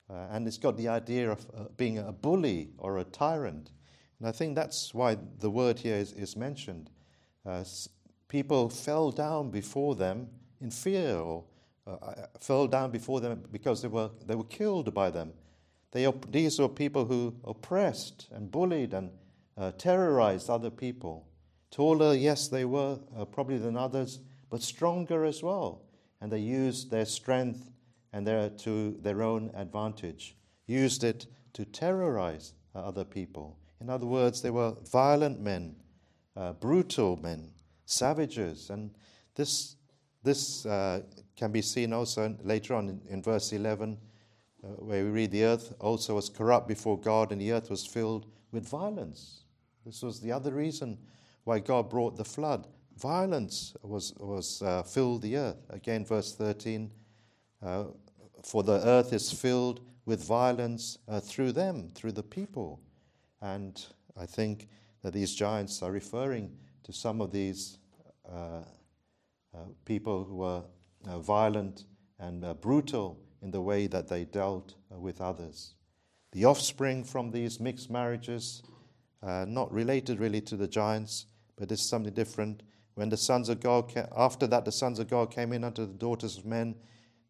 Uh, 0.09 0.27
and 0.31 0.47
it's 0.47 0.59
got 0.59 0.77
the 0.77 0.89
idea 0.89 1.31
of 1.31 1.47
uh, 1.57 1.65
being 1.77 1.99
a 1.99 2.13
bully 2.13 2.71
or 2.79 2.99
a 2.99 3.05
tyrant. 3.05 3.71
And 4.19 4.29
I 4.29 4.33
think 4.33 4.55
that's 4.55 4.93
why 4.93 5.17
the 5.39 5.51
word 5.51 5.79
here 5.79 5.97
is, 5.97 6.13
is 6.13 6.37
mentioned. 6.37 6.91
Uh, 7.47 7.65
people 8.29 8.69
fell 8.69 9.11
down 9.11 9.51
before 9.51 9.95
them 9.95 10.29
in 10.61 10.71
fear 10.71 11.17
or 11.17 11.45
uh, 11.87 12.27
fell 12.39 12.67
down 12.67 12.91
before 12.91 13.21
them 13.21 13.43
because 13.51 13.83
they 13.83 13.89
were, 13.89 14.11
they 14.27 14.35
were 14.35 14.45
killed 14.45 14.93
by 14.95 15.11
them. 15.11 15.33
They, 15.93 16.11
these 16.31 16.59
were 16.59 16.69
people 16.69 17.05
who 17.05 17.35
oppressed 17.45 18.29
and 18.33 18.51
bullied 18.51 18.95
and 18.95 19.11
uh, 19.57 19.73
terrorized 19.73 20.49
other 20.49 20.71
people. 20.71 21.27
Taller, 21.71 22.15
yes, 22.15 22.49
they 22.49 22.65
were, 22.65 22.99
uh, 23.17 23.25
probably 23.25 23.59
than 23.59 23.77
others, 23.77 24.21
but 24.51 24.63
stronger 24.63 25.25
as 25.25 25.43
well. 25.43 25.83
And 26.21 26.31
they 26.31 26.39
used 26.39 26.91
their 26.91 27.05
strength 27.05 27.71
and 28.13 28.27
their, 28.27 28.51
to 28.51 28.97
their 29.03 29.23
own 29.23 29.51
advantage, 29.55 30.37
used 30.67 31.05
it 31.05 31.27
to 31.55 31.65
terrorize 31.65 32.55
uh, 32.75 32.81
other 32.81 33.05
people. 33.05 33.59
In 33.81 33.89
other 33.89 34.07
words, 34.07 34.43
they 34.43 34.51
were 34.51 34.75
violent 34.91 35.41
men, 35.41 35.77
uh, 36.37 36.53
brutal 36.55 37.17
men, 37.17 37.51
savages. 37.87 38.71
And 38.71 38.91
this, 39.35 39.77
this 40.23 40.67
uh, 40.67 41.03
can 41.37 41.53
be 41.53 41.63
seen 41.63 41.93
also 41.93 42.37
later 42.43 42.75
on 42.75 42.89
in, 42.89 43.01
in 43.09 43.23
verse 43.23 43.53
11, 43.53 43.97
uh, 44.63 44.69
where 44.79 45.05
we 45.05 45.11
read, 45.11 45.31
The 45.31 45.45
earth 45.45 45.75
also 45.81 46.17
was 46.17 46.29
corrupt 46.29 46.69
before 46.69 46.99
God, 46.99 47.33
and 47.33 47.41
the 47.41 47.53
earth 47.53 47.71
was 47.71 47.87
filled 47.87 48.27
with 48.53 48.69
violence. 48.69 49.45
This 49.87 50.03
was 50.03 50.21
the 50.21 50.33
other 50.33 50.53
reason 50.53 50.99
why 51.45 51.61
God 51.61 51.89
brought 51.89 52.17
the 52.17 52.25
flood. 52.25 52.67
Violence 52.99 53.75
was, 53.83 54.13
was 54.19 54.61
uh, 54.63 54.83
filled 54.83 55.23
the 55.23 55.37
earth. 55.37 55.65
Again, 55.71 56.05
verse 56.05 56.35
13 56.35 56.91
uh, 57.63 57.85
For 58.45 58.63
the 58.63 58.87
earth 58.87 59.13
is 59.13 59.33
filled 59.33 59.81
with 60.05 60.23
violence 60.25 60.99
uh, 61.09 61.21
through 61.21 61.53
them, 61.53 61.91
through 61.95 62.13
the 62.13 62.23
people. 62.23 62.81
And 63.41 63.83
I 64.19 64.27
think 64.27 64.69
that 65.03 65.15
these 65.15 65.35
giants 65.35 65.83
are 65.83 65.91
referring 65.91 66.53
to 66.83 66.93
some 66.93 67.23
of 67.23 67.33
these 67.33 67.79
uh, 68.31 68.63
uh, 69.55 69.59
people 69.87 70.25
who 70.25 70.37
were 70.37 70.63
violent 71.21 71.85
and 72.19 72.45
brutal 72.61 73.19
in 73.43 73.51
the 73.51 73.61
way 73.61 73.87
that 73.87 74.09
they 74.09 74.25
dealt 74.25 74.75
uh, 74.93 74.99
with 74.99 75.21
others. 75.21 75.75
The 76.33 76.45
offspring 76.45 77.05
from 77.05 77.31
these 77.31 77.59
mixed 77.59 77.91
marriages, 77.91 78.63
uh, 79.23 79.45
not 79.49 79.73
related 79.73 80.21
really 80.21 80.41
to 80.43 80.57
the 80.57 80.69
giants, 80.69 81.27
but 81.57 81.73
it's 81.73 81.89
something 81.89 82.13
different. 82.13 82.63
When 82.95 83.09
the 83.09 83.17
sons 83.17 83.49
of 83.49 83.61
God, 83.61 83.93
after 84.17 84.47
that, 84.47 84.65
the 84.65 84.73
sons 84.73 84.99
of 84.99 85.09
God 85.09 85.31
came 85.31 85.53
in 85.53 85.65
unto 85.65 85.87
the 85.87 85.95
daughters 85.95 86.37
of 86.37 86.45
men, 86.45 86.75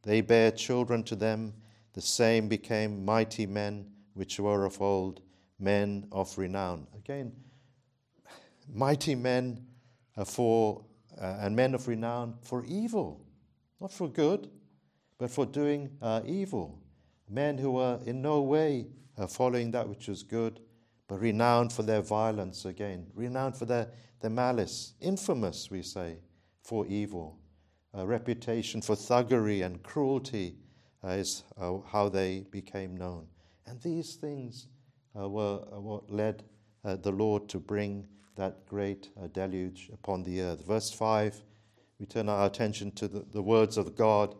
they 0.03 0.21
bare 0.21 0.51
children 0.51 1.03
to 1.05 1.17
them. 1.17 1.55
The 1.93 2.01
same 2.01 2.49
became 2.49 3.05
mighty 3.05 3.47
men 3.47 3.87
which 4.15 4.39
were 4.39 4.65
of 4.65 4.81
old, 4.81 5.21
men 5.59 6.07
of 6.13 6.37
renown. 6.39 6.87
Again, 6.97 7.33
mighty 8.73 9.15
men 9.15 9.67
uh, 10.17 10.25
for 10.25 10.85
uh, 11.21 11.39
and 11.41 11.55
men 11.55 11.75
of 11.75 11.87
renown 11.89 12.35
for 12.43 12.65
evil, 12.65 13.25
not 13.81 13.93
for 13.93 14.09
good, 14.09 14.49
but 15.21 15.31
for 15.31 15.45
doing 15.45 15.91
uh, 16.01 16.23
evil. 16.25 16.81
Men 17.29 17.59
who 17.59 17.73
were 17.73 18.01
in 18.07 18.23
no 18.23 18.41
way 18.41 18.87
uh, 19.19 19.27
following 19.27 19.71
that 19.73 19.87
which 19.87 20.09
was 20.09 20.23
good, 20.23 20.61
but 21.09 21.21
renowned 21.21 21.73
for 21.73 21.83
their 21.83 22.01
violence 22.01 22.65
again, 22.65 23.07
renowned 23.15 23.55
for 23.55 23.67
their, 23.67 23.89
their 24.23 24.31
malice, 24.31 24.95
infamous, 24.99 25.71
we 25.71 25.83
say, 25.83 26.17
for 26.63 26.87
evil. 26.87 27.39
A 27.93 28.07
reputation 28.07 28.81
for 28.81 28.97
thuggery 28.97 29.65
and 29.65 29.83
cruelty 29.83 30.57
uh, 31.05 31.09
is 31.09 31.45
uh, 31.61 31.79
how 31.87 32.09
they 32.09 32.47
became 32.51 32.97
known. 32.97 33.27
And 33.67 33.79
these 33.83 34.15
things 34.15 34.69
uh, 35.15 35.29
were 35.29 35.59
what 35.71 36.11
led 36.11 36.45
the 36.83 37.13
Lord 37.13 37.47
to 37.51 37.59
bring 37.59 38.09
that 38.37 38.65
great 38.67 39.11
uh, 39.23 39.27
deluge 39.27 39.91
upon 39.93 40.23
the 40.23 40.41
earth. 40.41 40.67
Verse 40.67 40.91
5, 40.91 41.43
we 41.99 42.07
turn 42.07 42.31
our 42.31 42.47
attention 42.47 42.91
to 42.93 43.07
the, 43.07 43.27
the 43.33 43.43
words 43.43 43.77
of 43.77 43.95
God 43.95 44.35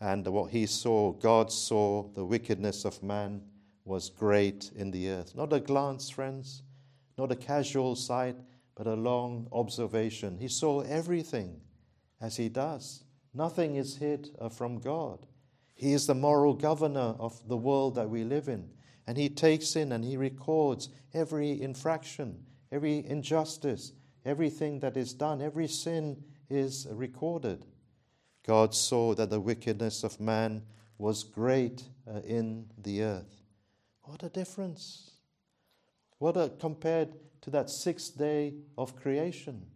and 0.00 0.26
what 0.26 0.50
he 0.50 0.66
saw. 0.66 1.12
God 1.12 1.50
saw 1.50 2.08
the 2.14 2.24
wickedness 2.24 2.84
of 2.84 3.02
man 3.02 3.42
was 3.84 4.10
great 4.10 4.70
in 4.76 4.90
the 4.90 5.08
earth. 5.10 5.34
Not 5.34 5.52
a 5.52 5.60
glance, 5.60 6.10
friends, 6.10 6.62
not 7.16 7.32
a 7.32 7.36
casual 7.36 7.96
sight, 7.96 8.36
but 8.76 8.86
a 8.86 8.94
long 8.94 9.48
observation. 9.50 10.38
He 10.38 10.48
saw 10.48 10.80
everything 10.82 11.60
as 12.20 12.36
he 12.36 12.48
does. 12.48 13.02
Nothing 13.34 13.76
is 13.76 13.96
hid 13.96 14.30
uh, 14.40 14.48
from 14.48 14.78
God. 14.78 15.26
He 15.74 15.92
is 15.92 16.06
the 16.06 16.14
moral 16.14 16.54
governor 16.54 17.14
of 17.18 17.46
the 17.48 17.56
world 17.56 17.94
that 17.96 18.10
we 18.10 18.24
live 18.24 18.48
in. 18.48 18.68
And 19.06 19.16
he 19.16 19.28
takes 19.28 19.74
in 19.74 19.92
and 19.92 20.04
he 20.04 20.16
records 20.16 20.90
every 21.14 21.60
infraction, 21.62 22.44
every 22.70 23.06
injustice, 23.06 23.92
everything 24.24 24.80
that 24.80 24.96
is 24.96 25.14
done, 25.14 25.40
every 25.40 25.66
sin 25.66 26.22
is 26.50 26.86
recorded. 26.90 27.64
God 28.48 28.74
saw 28.74 29.14
that 29.14 29.28
the 29.28 29.40
wickedness 29.40 30.04
of 30.04 30.18
man 30.18 30.62
was 30.96 31.22
great 31.22 31.82
uh, 32.08 32.20
in 32.20 32.64
the 32.82 33.02
earth. 33.02 33.42
What 34.04 34.22
a 34.22 34.30
difference! 34.30 35.10
What 36.16 36.38
a 36.38 36.50
compared 36.58 37.10
to 37.42 37.50
that 37.50 37.68
sixth 37.68 38.16
day 38.16 38.54
of 38.78 38.96
creation, 38.96 39.66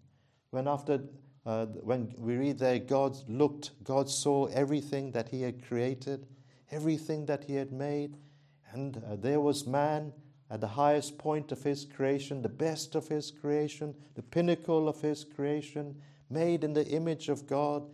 when 0.52 0.66
after 0.66 1.02
uh, 1.44 1.66
when 1.66 2.14
we 2.16 2.36
read 2.36 2.58
there, 2.58 2.78
God 2.78 3.18
looked, 3.28 3.72
God 3.84 4.08
saw 4.08 4.46
everything 4.46 5.10
that 5.10 5.28
He 5.28 5.42
had 5.42 5.62
created, 5.68 6.26
everything 6.70 7.26
that 7.26 7.44
He 7.44 7.56
had 7.56 7.72
made, 7.72 8.16
and 8.72 8.96
uh, 9.06 9.16
there 9.16 9.40
was 9.40 9.66
man 9.66 10.14
at 10.50 10.62
the 10.62 10.68
highest 10.68 11.18
point 11.18 11.52
of 11.52 11.62
his 11.62 11.84
creation, 11.84 12.40
the 12.40 12.48
best 12.48 12.94
of 12.94 13.08
his 13.08 13.30
creation, 13.30 13.94
the 14.14 14.22
pinnacle 14.22 14.88
of 14.88 15.02
his 15.02 15.24
creation, 15.24 15.94
made 16.30 16.64
in 16.64 16.72
the 16.72 16.86
image 16.88 17.28
of 17.28 17.46
God. 17.46 17.84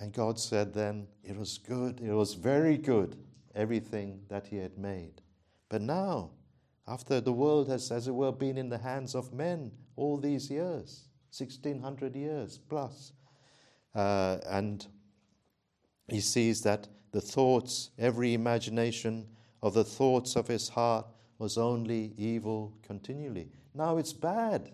And 0.00 0.12
God 0.14 0.38
said 0.38 0.72
then, 0.72 1.06
It 1.22 1.36
was 1.36 1.58
good, 1.58 2.00
it 2.00 2.12
was 2.12 2.34
very 2.34 2.78
good, 2.78 3.16
everything 3.54 4.20
that 4.28 4.46
he 4.46 4.56
had 4.56 4.78
made. 4.78 5.20
But 5.68 5.82
now, 5.82 6.30
after 6.88 7.20
the 7.20 7.32
world 7.32 7.68
has, 7.68 7.90
as 7.92 8.08
it 8.08 8.14
were, 8.14 8.32
been 8.32 8.56
in 8.56 8.70
the 8.70 8.78
hands 8.78 9.14
of 9.14 9.32
men 9.32 9.70
all 9.96 10.16
these 10.16 10.50
years, 10.50 11.08
1600 11.36 12.16
years 12.16 12.58
plus, 12.58 13.12
uh, 13.94 14.38
and 14.48 14.86
he 16.08 16.20
sees 16.20 16.62
that 16.62 16.88
the 17.12 17.20
thoughts, 17.20 17.90
every 17.98 18.34
imagination 18.34 19.26
of 19.62 19.74
the 19.74 19.84
thoughts 19.84 20.34
of 20.34 20.48
his 20.48 20.70
heart 20.70 21.06
was 21.38 21.58
only 21.58 22.14
evil 22.16 22.72
continually. 22.82 23.48
Now 23.74 23.98
it's 23.98 24.12
bad. 24.12 24.70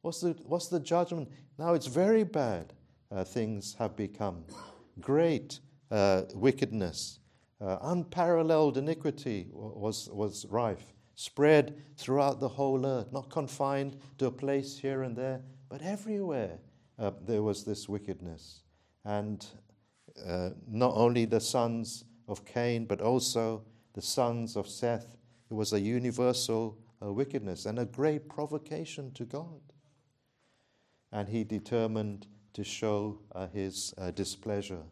What's 0.00 0.20
the, 0.20 0.36
what's 0.46 0.68
the 0.68 0.80
judgment? 0.80 1.28
Now 1.58 1.74
it's 1.74 1.86
very 1.86 2.24
bad. 2.24 2.72
Uh, 3.10 3.24
things 3.24 3.74
have 3.78 3.96
become 3.96 4.44
great 5.00 5.60
uh, 5.90 6.22
wickedness, 6.34 7.20
uh, 7.60 7.78
unparalleled 7.82 8.76
iniquity 8.76 9.46
was, 9.52 10.08
was 10.10 10.46
rife, 10.46 10.92
spread 11.14 11.80
throughout 11.96 12.40
the 12.40 12.48
whole 12.48 12.84
earth, 12.84 13.12
not 13.12 13.30
confined 13.30 13.96
to 14.18 14.26
a 14.26 14.30
place 14.30 14.78
here 14.78 15.02
and 15.02 15.16
there, 15.16 15.40
but 15.68 15.82
everywhere 15.82 16.58
uh, 16.98 17.12
there 17.26 17.42
was 17.42 17.64
this 17.64 17.88
wickedness. 17.88 18.62
And 19.04 19.46
uh, 20.26 20.50
not 20.68 20.94
only 20.96 21.24
the 21.24 21.40
sons 21.40 22.04
of 22.28 22.44
Cain, 22.44 22.86
but 22.86 23.00
also 23.00 23.62
the 23.94 24.02
sons 24.02 24.56
of 24.56 24.66
Seth 24.66 25.16
it 25.50 25.54
was 25.54 25.72
a 25.72 25.80
universal 25.80 26.78
uh, 27.02 27.12
wickedness 27.12 27.66
and 27.66 27.78
a 27.78 27.84
great 27.84 28.28
provocation 28.28 29.12
to 29.12 29.24
God. 29.24 29.60
And 31.12 31.28
he 31.28 31.44
determined 31.44 32.26
to 32.54 32.64
show 32.64 33.18
uh, 33.34 33.46
his 33.48 33.92
uh, 33.98 34.10
displeasure. 34.12 34.82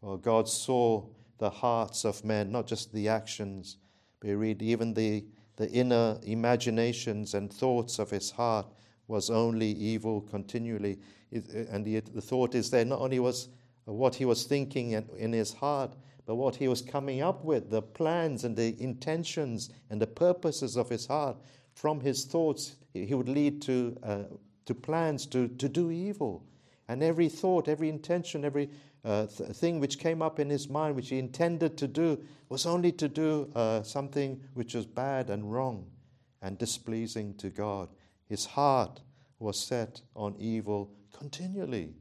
Well, 0.00 0.18
God 0.18 0.48
saw 0.48 1.06
the 1.38 1.50
hearts 1.50 2.04
of 2.04 2.24
men, 2.24 2.52
not 2.52 2.66
just 2.66 2.92
the 2.92 3.08
actions, 3.08 3.78
but 4.20 4.28
we 4.28 4.34
read 4.34 4.62
even 4.62 4.94
the, 4.94 5.24
the 5.56 5.70
inner 5.70 6.18
imaginations 6.24 7.34
and 7.34 7.52
thoughts 7.52 7.98
of 7.98 8.10
his 8.10 8.30
heart 8.30 8.66
was 9.08 9.30
only 9.30 9.70
evil 9.70 10.20
continually. 10.20 10.98
And 11.70 11.84
the, 11.84 12.00
the 12.00 12.20
thought 12.20 12.54
is 12.54 12.70
there 12.70 12.84
not 12.84 13.00
only 13.00 13.18
was 13.18 13.48
what 13.84 14.14
he 14.14 14.24
was 14.24 14.44
thinking 14.44 14.92
in 15.16 15.32
his 15.32 15.52
heart, 15.52 15.94
but 16.26 16.36
what 16.36 16.56
he 16.56 16.68
was 16.68 16.80
coming 16.80 17.20
up 17.20 17.44
with, 17.44 17.70
the 17.70 17.82
plans 17.82 18.44
and 18.44 18.56
the 18.56 18.80
intentions 18.82 19.70
and 19.90 20.00
the 20.00 20.06
purposes 20.06 20.76
of 20.76 20.88
his 20.88 21.06
heart, 21.06 21.36
from 21.74 22.00
his 22.00 22.24
thoughts, 22.24 22.76
he 22.92 23.14
would 23.14 23.28
lead 23.28 23.60
to, 23.62 23.96
uh, 24.02 24.22
to 24.64 24.74
plans 24.74 25.26
to, 25.26 25.48
to 25.48 25.68
do 25.68 25.90
evil. 25.90 26.42
And 26.88 27.02
every 27.02 27.28
thought, 27.28 27.68
every 27.68 27.88
intention, 27.88 28.44
every 28.44 28.70
uh, 29.04 29.26
th- 29.26 29.50
thing 29.50 29.80
which 29.80 29.98
came 29.98 30.22
up 30.22 30.38
in 30.38 30.50
his 30.50 30.68
mind, 30.68 30.96
which 30.96 31.08
he 31.08 31.18
intended 31.18 31.76
to 31.78 31.88
do, 31.88 32.18
was 32.48 32.66
only 32.66 32.92
to 32.92 33.08
do 33.08 33.50
uh, 33.54 33.82
something 33.82 34.40
which 34.54 34.74
was 34.74 34.86
bad 34.86 35.30
and 35.30 35.52
wrong. 35.52 35.86
and 36.44 36.58
displeasing 36.58 37.34
to 37.34 37.48
God. 37.48 37.88
His 38.28 38.44
heart 38.44 39.00
was 39.38 39.58
set 39.58 40.02
on 40.14 40.36
evil 40.38 40.90
continually, 41.18 41.94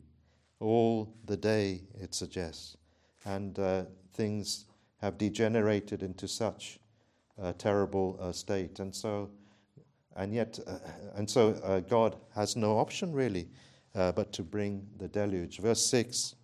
all 0.60 1.14
the 1.26 1.38
day, 1.38 1.84
it 2.00 2.14
suggests. 2.14 2.78
And 3.26 3.58
uh, 3.58 3.84
things 4.14 4.66
have 5.02 5.18
degenerated 5.18 6.04
into 6.04 6.28
such 6.28 6.80
a 7.42 7.54
terrible 7.54 8.18
uh, 8.20 8.34
state. 8.34 8.80
And 8.80 8.94
so, 8.94 9.30
and 10.18 10.34
yet, 10.34 10.60
uh, 10.68 10.78
and 11.16 11.30
so 11.30 11.52
uh, 11.64 11.80
God 11.80 12.18
has 12.36 12.58
no 12.58 12.78
option 12.78 13.14
really 13.14 13.48
uh, 13.96 14.12
but 14.12 14.32
to 14.34 14.44
bring 14.44 14.88
the 14.98 15.08
deluge. 15.08 15.60
Verse 15.60 15.86
6 15.86 16.36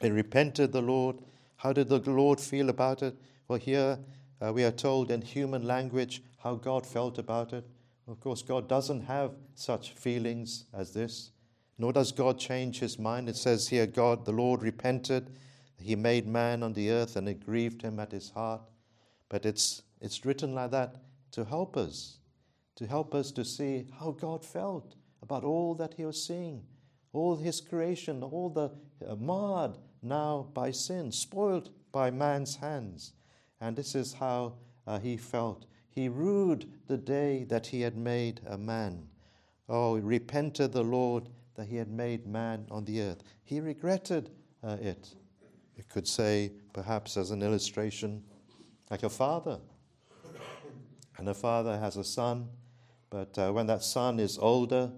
They 0.00 0.10
repented 0.10 0.72
the 0.72 0.82
Lord. 0.82 1.16
How 1.56 1.72
did 1.72 1.88
the 1.88 1.98
Lord 2.10 2.40
feel 2.40 2.68
about 2.68 3.02
it? 3.02 3.16
Well, 3.48 3.58
here 3.58 3.98
uh, 4.40 4.52
we 4.52 4.64
are 4.64 4.70
told 4.70 5.10
in 5.10 5.22
human 5.22 5.66
language 5.66 6.22
how 6.38 6.54
God 6.54 6.86
felt 6.86 7.18
about 7.18 7.52
it. 7.52 7.64
Of 8.08 8.20
course, 8.20 8.42
God 8.42 8.68
doesn't 8.68 9.02
have 9.02 9.32
such 9.54 9.92
feelings 9.92 10.66
as 10.72 10.92
this, 10.92 11.32
nor 11.78 11.92
does 11.92 12.12
God 12.12 12.38
change 12.38 12.78
his 12.78 12.98
mind. 12.98 13.28
It 13.28 13.36
says 13.36 13.68
here, 13.68 13.86
God, 13.86 14.24
the 14.24 14.32
Lord, 14.32 14.62
repented. 14.62 15.38
He 15.78 15.96
made 15.96 16.26
man 16.26 16.62
on 16.62 16.72
the 16.72 16.90
earth 16.90 17.16
and 17.16 17.28
it 17.28 17.44
grieved 17.44 17.82
him 17.82 17.98
at 17.98 18.12
his 18.12 18.30
heart. 18.30 18.62
But 19.28 19.44
it's, 19.44 19.82
it's 20.00 20.24
written 20.24 20.54
like 20.54 20.70
that 20.70 20.96
to 21.32 21.44
help 21.44 21.76
us, 21.76 22.18
to 22.76 22.86
help 22.86 23.14
us 23.14 23.32
to 23.32 23.44
see 23.44 23.86
how 23.98 24.12
God 24.12 24.44
felt 24.44 24.94
about 25.26 25.42
all 25.42 25.74
that 25.74 25.94
he 25.94 26.04
was 26.04 26.24
seeing, 26.24 26.62
all 27.12 27.34
his 27.34 27.60
creation, 27.60 28.22
all 28.22 28.48
the 28.48 28.70
uh, 29.04 29.16
marred 29.16 29.76
now 30.00 30.46
by 30.54 30.70
sin, 30.70 31.10
spoiled 31.10 31.70
by 31.90 32.12
man's 32.12 32.54
hands. 32.54 33.12
And 33.60 33.74
this 33.74 33.96
is 33.96 34.14
how 34.14 34.54
uh, 34.86 35.00
he 35.00 35.16
felt. 35.16 35.66
He 35.90 36.08
rued 36.08 36.70
the 36.86 36.96
day 36.96 37.44
that 37.48 37.66
he 37.66 37.80
had 37.80 37.96
made 37.96 38.40
a 38.46 38.56
man. 38.56 39.08
Oh, 39.68 39.98
repented 39.98 40.72
the 40.72 40.84
Lord 40.84 41.28
that 41.56 41.66
he 41.66 41.74
had 41.74 41.90
made 41.90 42.24
man 42.24 42.64
on 42.70 42.84
the 42.84 43.00
earth. 43.00 43.24
He 43.42 43.58
regretted 43.60 44.30
uh, 44.62 44.76
it. 44.80 45.12
Could 45.88 46.06
say, 46.06 46.52
perhaps 46.72 47.16
as 47.16 47.32
an 47.32 47.42
illustration, 47.42 48.22
like 48.90 49.02
a 49.02 49.10
father. 49.10 49.58
And 51.18 51.28
a 51.28 51.34
father 51.34 51.78
has 51.78 51.96
a 51.96 52.04
son, 52.04 52.48
but 53.10 53.36
uh, 53.38 53.50
when 53.50 53.66
that 53.66 53.82
son 53.82 54.20
is 54.20 54.38
older, 54.38 54.92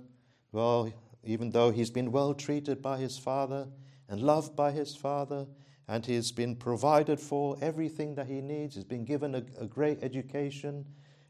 well, 0.53 0.93
even 1.25 1.51
though 1.51 1.71
he's 1.71 1.91
been 1.91 2.13
well 2.13 2.35
treated 2.35 2.81
by 2.81 2.99
his 2.99 3.19
father 3.19 3.69
and 4.09 4.21
loved 4.21 4.57
by 4.57 4.71
his 4.71 4.97
father, 4.97 5.47
and 5.89 6.05
he's 6.05 6.33
been 6.33 6.55
provided 6.55 7.19
for 7.19 7.57
everything 7.61 8.15
that 8.15 8.27
he 8.27 8.41
needs, 8.41 8.75
he's 8.75 8.85
been 8.85 9.05
given 9.05 9.35
a, 9.35 9.43
a 9.61 9.67
great 9.67 10.03
education, 10.03 10.85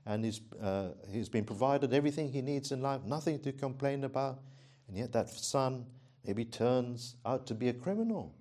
and 0.07 0.25
he's, 0.25 0.41
uh, 0.61 0.89
he's 1.11 1.29
been 1.29 1.45
provided 1.45 1.93
everything 1.93 2.33
he 2.33 2.43
needs 2.43 2.73
in 2.73 2.83
life, 2.83 3.03
nothing 3.05 3.39
to 3.41 3.53
complain 3.53 4.05
about. 4.05 4.41
And 4.89 4.97
yet 4.97 5.13
that 5.13 5.29
son 5.31 5.87
maybe 6.25 6.45
turns 6.45 7.17
out 7.25 7.47
to 7.47 7.55
be 7.55 7.69
a 7.69 7.73
criminal, 7.73 8.35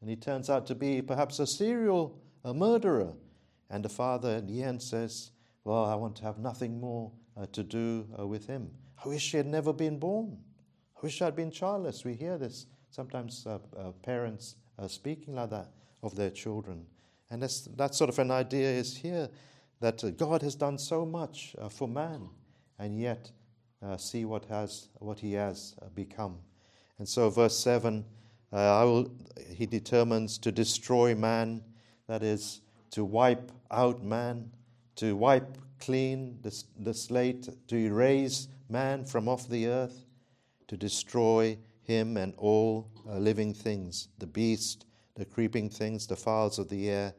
and 0.00 0.08
he 0.08 0.16
turns 0.16 0.48
out 0.48 0.66
to 0.68 0.74
be 0.74 1.02
perhaps 1.02 1.38
a 1.38 1.46
serial 1.46 2.18
a 2.44 2.54
murderer. 2.54 3.12
And 3.70 3.84
the 3.84 3.88
father 3.88 4.36
in 4.36 4.46
the 4.46 4.62
end 4.62 4.82
says, 4.82 5.30
Well, 5.64 5.84
I 5.84 5.94
want 5.94 6.16
to 6.16 6.22
have 6.22 6.38
nothing 6.38 6.80
more 6.80 7.12
uh, 7.36 7.46
to 7.52 7.62
do 7.62 8.06
uh, 8.18 8.26
with 8.26 8.46
him. 8.46 8.70
I 9.04 9.08
wish 9.08 9.22
she 9.22 9.36
had 9.36 9.46
never 9.46 9.72
been 9.72 9.98
born. 9.98 10.38
I 10.96 11.00
wish 11.02 11.22
I'd 11.22 11.36
been 11.36 11.50
childless. 11.50 12.04
We 12.04 12.14
hear 12.14 12.38
this 12.38 12.66
sometimes 12.90 13.46
uh, 13.46 13.58
uh, 13.76 13.92
parents 14.02 14.56
uh, 14.78 14.88
speaking 14.88 15.34
like 15.34 15.50
that 15.50 15.68
of 16.02 16.16
their 16.16 16.30
children. 16.30 16.84
And 17.30 17.42
that's, 17.42 17.62
that 17.76 17.94
sort 17.94 18.10
of 18.10 18.18
an 18.18 18.30
idea 18.30 18.70
is 18.70 18.96
here 18.96 19.28
that 19.80 20.02
uh, 20.02 20.10
God 20.10 20.42
has 20.42 20.54
done 20.54 20.78
so 20.78 21.04
much 21.06 21.54
uh, 21.58 21.68
for 21.68 21.86
man, 21.86 22.28
and 22.78 22.98
yet 22.98 23.30
uh, 23.82 23.96
see 23.96 24.24
what, 24.24 24.44
has, 24.46 24.88
what 24.98 25.20
he 25.20 25.34
has 25.34 25.74
become. 25.94 26.38
And 26.98 27.08
so, 27.08 27.30
verse 27.30 27.56
7 27.56 28.04
I 28.50 28.82
will, 28.84 29.10
he 29.54 29.66
determines 29.66 30.38
to 30.38 30.50
destroy 30.50 31.14
man, 31.14 31.62
that 32.06 32.22
is, 32.22 32.62
to 32.92 33.04
wipe 33.04 33.52
out 33.70 34.02
man, 34.02 34.50
to 34.96 35.14
wipe 35.14 35.58
clean 35.78 36.38
the, 36.42 36.64
the 36.80 36.94
slate, 36.94 37.48
to 37.68 37.76
erase 37.76 38.48
man 38.68 39.04
from 39.04 39.28
off 39.28 39.48
the 39.48 39.66
earth, 39.66 40.04
to 40.68 40.76
destroy 40.76 41.58
him 41.82 42.16
and 42.16 42.34
all 42.36 42.90
uh, 43.08 43.18
living 43.18 43.54
things, 43.54 44.08
the 44.18 44.26
beast, 44.26 44.84
the 45.16 45.24
creeping 45.24 45.70
things, 45.70 46.06
the 46.06 46.16
fowls 46.16 46.58
of 46.58 46.68
the 46.68 46.88
air, 46.88 47.14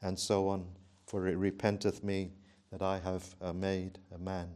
and 0.00 0.18
so 0.18 0.48
on. 0.48 0.66
For 1.06 1.26
it 1.26 1.36
repenteth 1.36 2.02
me 2.02 2.32
that 2.70 2.82
I 2.82 2.98
have 3.00 3.34
uh, 3.40 3.52
made 3.52 3.98
a 4.14 4.18
man. 4.18 4.48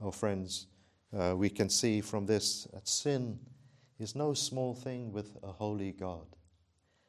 Oh, 0.00 0.10
friends, 0.10 0.66
uh, 1.16 1.34
we 1.36 1.50
can 1.50 1.68
see 1.68 2.00
from 2.00 2.26
this 2.26 2.66
that 2.72 2.88
sin 2.88 3.38
is 3.98 4.16
no 4.16 4.34
small 4.34 4.74
thing 4.74 5.12
with 5.12 5.36
a 5.42 5.52
holy 5.52 5.92
God. 5.92 6.26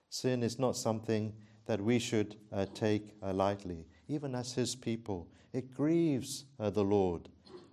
Sin 0.09 0.43
is 0.43 0.59
not 0.59 0.77
something 0.77 1.33
that 1.65 1.81
we 1.81 1.97
should 1.97 2.35
uh, 2.51 2.65
take 2.73 3.15
uh, 3.23 3.33
lightly, 3.33 3.87
even 4.07 4.35
as 4.35 4.53
His 4.53 4.75
people. 4.75 5.27
It 5.51 5.73
grieves 5.73 6.45
uh, 6.59 6.69
the 6.69 6.83
Lord 6.83 7.29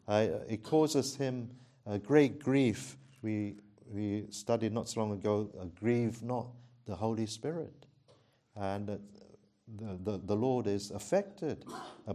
uh, 0.09 0.27
it 0.49 0.63
causes 0.63 1.17
him 1.17 1.51
great 2.05 2.39
grief. 2.39 2.97
We, 3.23 3.57
we 3.87 4.27
studied 4.31 4.73
not 4.73 4.89
so 4.89 5.01
long 5.01 5.13
ago, 5.13 5.51
grieve 5.79 6.23
not 6.23 6.47
the 6.87 6.95
Holy 6.95 7.27
Spirit. 7.27 7.87
And 8.57 8.89
the, 8.89 9.01
the, 10.03 10.21
the, 10.25 10.37
Lord 10.37 10.67
is 10.67 10.91
affected 10.91 11.65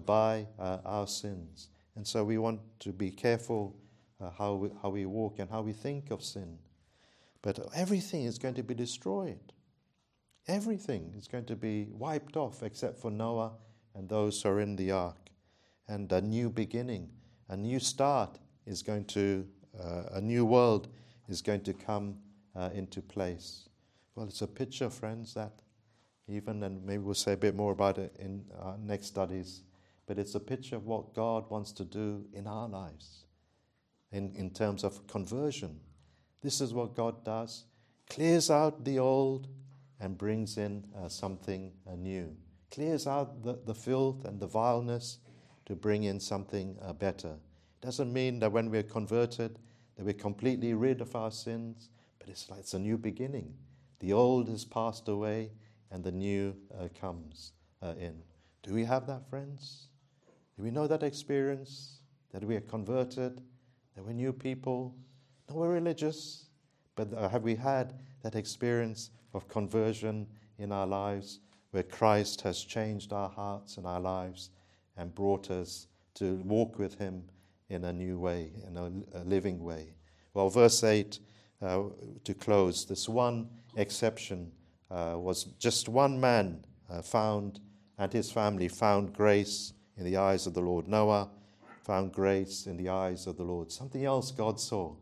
by 0.06 0.48
uh, 0.60 0.80
our 0.86 1.08
sins. 1.08 1.70
And 1.96 2.06
so 2.06 2.24
we 2.24 2.38
want 2.38 2.60
to 2.82 2.92
be 2.92 3.10
careful 3.10 3.76
uh, 4.22 4.30
how, 4.38 4.54
we, 4.54 4.70
how 4.82 4.90
we 4.90 5.06
walk 5.06 5.40
and 5.40 5.50
how 5.50 5.62
we 5.62 5.74
think 5.74 6.12
of 6.12 6.24
sin. 6.24 6.58
But 7.42 7.60
everything 7.74 8.26
is 8.26 8.38
going 8.38 8.56
to 8.56 8.64
be 8.64 8.74
destroyed. 8.74 9.54
Everything 10.48 11.14
is 11.18 11.28
going 11.28 11.46
to 11.46 11.56
be 11.56 11.88
wiped 11.92 12.38
off 12.38 12.64
except 12.64 13.00
for 13.00 13.12
Noah 13.12 13.54
and 13.96 14.08
those 14.08 14.42
who 14.42 14.50
are 14.50 14.60
in 14.62 14.76
the 14.76 14.92
ark. 14.92 15.18
And 15.88 16.12
a 16.12 16.22
new 16.22 16.50
beginning 16.50 17.10
a 17.50 17.58
new 17.58 17.80
start 17.80 18.40
is 18.66 18.82
going 18.82 19.06
to, 19.06 19.46
uh, 19.80 20.04
a 20.14 20.22
new 20.22 20.46
world 20.46 20.88
is 21.28 21.42
going 21.42 21.62
to 21.62 21.74
come 21.74 22.18
uh, 22.56 22.70
into 22.74 23.02
place. 23.02 23.70
Well, 24.16 24.28
it's 24.28 24.42
a 24.42 24.48
picture, 24.48 24.90
friends, 24.90 25.34
that 25.36 25.62
even, 26.28 26.64
and 26.64 26.84
maybe 26.84 27.04
we'll 27.04 27.14
say 27.14 27.34
a 27.34 27.38
bit 27.38 27.56
more 27.56 27.72
about 27.72 27.98
it 27.98 28.16
in 28.20 28.44
our 28.60 28.78
next 28.78 29.08
studies, 29.08 29.62
but 30.06 30.18
it's 30.18 30.36
a 30.36 30.40
picture 30.40 30.76
of 30.76 30.86
what 30.86 31.14
God 31.14 31.50
wants 31.50 31.72
to 31.74 31.86
do 31.86 32.26
in 32.34 32.48
our 32.48 32.68
lives 32.68 33.26
in, 34.12 34.34
in 34.36 34.50
terms 34.50 34.84
of 34.84 35.06
conversion. 35.08 35.80
This 36.42 36.62
is 36.62 36.74
what 36.74 36.96
God 36.96 37.24
does 37.24 37.66
clears 38.10 38.50
out 38.50 38.86
the 38.86 39.00
old 39.00 39.48
and 40.00 40.18
brings 40.18 40.58
in 40.58 40.84
uh, 40.96 41.08
something 41.10 41.72
uh, 41.90 41.96
new, 41.96 42.36
clears 42.72 43.08
out 43.08 43.44
the, 43.44 43.60
the 43.66 43.74
filth 43.74 44.26
and 44.26 44.40
the 44.40 44.48
vileness 44.48 45.20
to 45.68 45.76
bring 45.76 46.04
in 46.04 46.18
something 46.20 46.78
uh, 46.82 46.94
better. 46.94 47.28
It 47.82 47.86
doesn't 47.86 48.12
mean 48.12 48.40
that 48.40 48.54
when 48.54 48.72
we're 48.72 48.84
converted, 48.84 49.60
that 49.98 50.06
we're 50.06 50.14
completely 50.14 50.74
rid 50.74 51.02
of 51.02 51.14
our 51.14 51.30
sins, 51.30 51.90
but 52.20 52.30
it's 52.30 52.50
like 52.50 52.60
it's 52.60 52.74
a 52.74 52.80
new 52.80 52.98
beginning. 52.98 53.54
The 54.00 54.14
old 54.14 54.48
has 54.48 54.64
passed 54.64 55.10
away 55.10 55.52
and 55.92 56.04
the 56.04 56.12
new 56.12 56.56
uh, 56.74 56.88
comes 57.00 57.52
uh, 57.84 57.96
in. 58.00 58.16
Do 58.64 58.74
we 58.74 58.86
have 58.86 59.08
that, 59.08 59.30
friends? 59.30 59.90
Do 60.56 60.64
we 60.64 60.72
know 60.72 60.88
that 60.88 61.04
experience? 61.04 62.00
That 62.32 62.46
we 62.46 62.56
are 62.56 62.62
converted? 62.62 63.42
That 63.96 64.06
we're 64.06 64.14
new 64.14 64.32
people? 64.32 64.96
No, 65.50 65.58
we're 65.58 65.74
religious, 65.74 66.46
but 66.96 67.14
uh, 67.14 67.28
have 67.28 67.44
we 67.44 67.56
had 67.56 67.94
that 68.22 68.36
experience 68.36 69.12
of 69.34 69.50
conversion 69.50 70.28
in 70.60 70.72
our 70.72 70.88
lives 70.88 71.42
where 71.72 71.84
Christ 71.84 72.42
has 72.42 72.64
changed 72.64 73.12
our 73.12 73.30
hearts 73.30 73.76
and 73.78 73.86
our 73.86 74.00
lives 74.00 74.50
and 74.98 75.14
brought 75.14 75.50
us 75.52 75.88
to 76.16 76.36
walk 76.46 76.80
with 76.80 76.98
Him 76.98 77.24
in 77.70 77.86
a 77.86 77.94
new 77.94 78.18
way, 78.18 78.52
in 78.68 78.78
a, 78.78 79.20
a 79.20 79.24
living 79.24 79.64
way. 79.64 79.94
Well, 80.34 80.50
verse 80.50 80.84
8, 80.84 81.20
uh, 81.62 81.84
to 82.24 82.34
close, 82.34 82.86
this 82.86 83.10
one 83.10 83.50
exception 83.76 84.52
uh, 84.90 85.16
was 85.18 85.46
just 85.60 85.90
one 85.90 86.20
man 86.20 86.64
uh, 86.90 87.02
found, 87.02 87.60
and 87.98 88.12
his 88.12 88.32
family 88.32 88.68
found 88.68 89.14
grace 89.14 89.74
in 89.98 90.06
the 90.06 90.18
eyes 90.18 90.48
of 90.48 90.54
the 90.54 90.62
Lord. 90.62 90.88
Noah 90.88 91.30
found 91.84 92.14
grace 92.14 92.68
in 92.68 92.78
the 92.78 92.90
eyes 92.90 93.28
of 93.28 93.38
the 93.38 93.44
Lord. 93.44 93.72
Something 93.72 94.06
else 94.06 94.32
God 94.32 94.60
saw. 94.60 94.96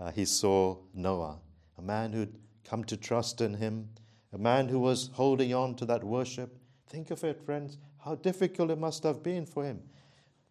Uh, 0.00 0.10
he 0.10 0.24
saw 0.24 0.78
Noah, 0.94 1.38
a 1.78 1.82
man 1.82 2.12
who'd 2.12 2.34
come 2.64 2.84
to 2.84 2.96
trust 2.96 3.40
in 3.40 3.54
him, 3.54 3.88
a 4.32 4.38
man 4.38 4.68
who 4.68 4.80
was 4.80 5.10
holding 5.12 5.52
on 5.52 5.74
to 5.76 5.84
that 5.86 6.02
worship. 6.02 6.56
Think 6.88 7.10
of 7.10 7.22
it, 7.24 7.40
friends 7.44 7.78
how 8.04 8.16
difficult 8.16 8.70
it 8.70 8.78
must 8.78 9.02
have 9.02 9.22
been 9.22 9.46
for 9.46 9.64
him. 9.64 9.80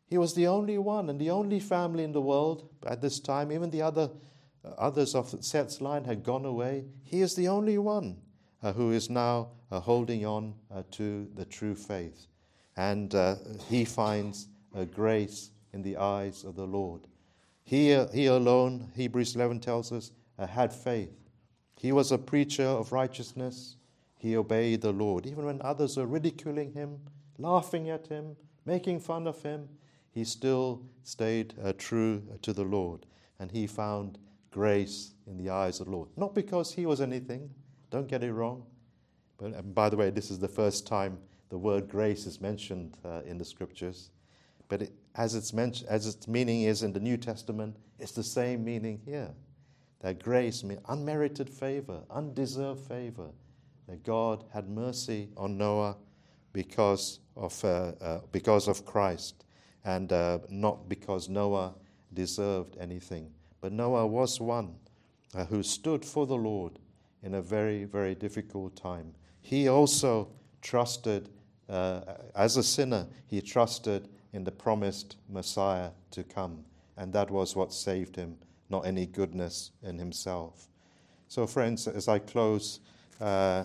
He 0.05 0.17
was 0.17 0.33
the 0.33 0.47
only 0.47 0.77
one 0.77 1.09
and 1.09 1.19
the 1.19 1.29
only 1.29 1.59
family 1.59 2.03
in 2.03 2.11
the 2.11 2.21
world 2.21 2.67
at 2.85 3.01
this 3.01 3.19
time. 3.19 3.51
Even 3.51 3.69
the 3.69 3.81
other 3.81 4.09
uh, 4.63 4.69
others 4.77 5.15
of 5.15 5.33
Seth's 5.43 5.81
line 5.81 6.03
had 6.03 6.23
gone 6.23 6.45
away. 6.45 6.85
He 7.03 7.21
is 7.21 7.35
the 7.35 7.47
only 7.47 7.77
one 7.77 8.17
uh, 8.61 8.73
who 8.73 8.91
is 8.91 9.09
now 9.09 9.49
uh, 9.71 9.79
holding 9.79 10.25
on 10.25 10.53
uh, 10.73 10.83
to 10.91 11.27
the 11.35 11.45
true 11.45 11.75
faith. 11.75 12.27
And 12.77 13.13
uh, 13.15 13.35
he 13.69 13.85
finds 13.85 14.47
grace 14.93 15.51
in 15.73 15.81
the 15.81 15.97
eyes 15.97 16.43
of 16.43 16.55
the 16.55 16.65
Lord. 16.65 17.01
He, 17.63 17.97
he 18.13 18.27
alone, 18.27 18.91
Hebrews 18.95 19.35
11 19.35 19.59
tells 19.59 19.91
us, 19.91 20.11
uh, 20.39 20.47
had 20.47 20.73
faith. 20.73 21.11
He 21.75 21.91
was 21.91 22.11
a 22.11 22.17
preacher 22.17 22.65
of 22.65 22.91
righteousness. 22.91 23.75
He 24.17 24.37
obeyed 24.37 24.81
the 24.81 24.93
Lord. 24.93 25.25
Even 25.25 25.45
when 25.45 25.61
others 25.61 25.97
were 25.97 26.05
ridiculing 26.05 26.71
him, 26.73 26.99
laughing 27.41 27.89
at 27.89 28.07
him, 28.07 28.35
making 28.65 28.99
fun 28.99 29.27
of 29.27 29.41
him, 29.41 29.67
he 30.11 30.23
still 30.23 30.83
stayed 31.03 31.53
uh, 31.63 31.73
true 31.77 32.21
to 32.41 32.53
the 32.53 32.63
Lord. 32.63 33.05
And 33.39 33.51
he 33.51 33.65
found 33.65 34.19
grace 34.51 35.13
in 35.25 35.37
the 35.37 35.49
eyes 35.49 35.79
of 35.79 35.87
the 35.87 35.91
Lord. 35.91 36.09
Not 36.17 36.35
because 36.35 36.73
he 36.73 36.85
was 36.85 37.01
anything, 37.01 37.49
don't 37.89 38.07
get 38.07 38.23
it 38.23 38.33
wrong. 38.33 38.63
But 39.37 39.73
by 39.73 39.89
the 39.89 39.97
way, 39.97 40.09
this 40.09 40.29
is 40.29 40.39
the 40.39 40.47
first 40.47 40.85
time 40.85 41.17
the 41.49 41.57
word 41.57 41.89
grace 41.89 42.25
is 42.25 42.39
mentioned 42.39 42.97
uh, 43.03 43.21
in 43.25 43.37
the 43.37 43.45
scriptures. 43.45 44.11
But 44.69 44.83
it, 44.83 44.93
as, 45.15 45.35
its 45.35 45.53
men- 45.53 45.73
as 45.89 46.07
its 46.07 46.27
meaning 46.27 46.63
is 46.63 46.83
in 46.83 46.93
the 46.93 46.99
New 46.99 47.17
Testament, 47.17 47.75
it's 47.99 48.13
the 48.13 48.23
same 48.23 48.63
meaning 48.63 49.01
here. 49.03 49.31
That 50.01 50.23
grace 50.23 50.63
means 50.63 50.81
unmerited 50.87 51.49
favor, 51.49 52.01
undeserved 52.09 52.87
favor. 52.87 53.29
That 53.87 54.03
God 54.03 54.45
had 54.53 54.69
mercy 54.69 55.29
on 55.35 55.57
Noah 55.57 55.97
because 56.53 57.19
of, 57.35 57.63
uh, 57.63 57.93
uh, 58.01 58.19
because 58.31 58.67
of 58.67 58.85
Christ 58.85 59.45
and 59.83 60.11
uh, 60.11 60.39
not 60.49 60.89
because 60.89 61.29
Noah 61.29 61.73
deserved 62.13 62.77
anything. 62.79 63.31
But 63.61 63.71
Noah 63.71 64.07
was 64.07 64.41
one 64.41 64.75
who 65.49 65.63
stood 65.63 66.05
for 66.05 66.25
the 66.25 66.35
Lord 66.35 66.79
in 67.23 67.35
a 67.35 67.41
very, 67.41 67.85
very 67.85 68.15
difficult 68.15 68.75
time. 68.75 69.13
He 69.41 69.67
also 69.67 70.27
trusted, 70.61 71.29
uh, 71.69 72.01
as 72.35 72.57
a 72.57 72.63
sinner, 72.63 73.07
he 73.27 73.41
trusted 73.41 74.09
in 74.33 74.43
the 74.43 74.51
promised 74.51 75.17
Messiah 75.29 75.91
to 76.11 76.23
come. 76.23 76.63
And 76.97 77.13
that 77.13 77.31
was 77.31 77.55
what 77.55 77.73
saved 77.73 78.15
him, 78.15 78.37
not 78.69 78.85
any 78.85 79.05
goodness 79.05 79.71
in 79.83 79.97
himself. 79.97 80.67
So, 81.27 81.47
friends, 81.47 81.87
as 81.87 82.07
I 82.07 82.19
close, 82.19 82.81
uh, 83.19 83.63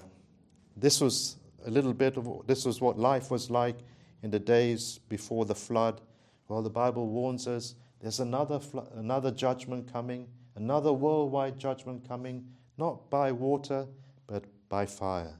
this 0.76 1.00
was 1.00 1.36
a 1.66 1.70
little 1.70 1.92
bit 1.92 2.16
of 2.16 2.46
this 2.46 2.64
was 2.64 2.80
what 2.80 2.98
life 2.98 3.30
was 3.30 3.50
like 3.50 3.76
in 4.22 4.30
the 4.30 4.38
days 4.38 5.00
before 5.08 5.44
the 5.44 5.54
flood. 5.54 6.00
Well, 6.48 6.62
the 6.62 6.70
Bible 6.70 7.06
warns 7.08 7.46
us 7.46 7.74
there's 8.00 8.20
another, 8.20 8.60
another 8.94 9.30
judgment 9.30 9.92
coming, 9.92 10.28
another 10.54 10.92
worldwide 10.92 11.58
judgment 11.58 12.06
coming, 12.06 12.46
not 12.78 13.10
by 13.10 13.32
water, 13.32 13.86
but 14.26 14.44
by 14.68 14.86
fire. 14.86 15.34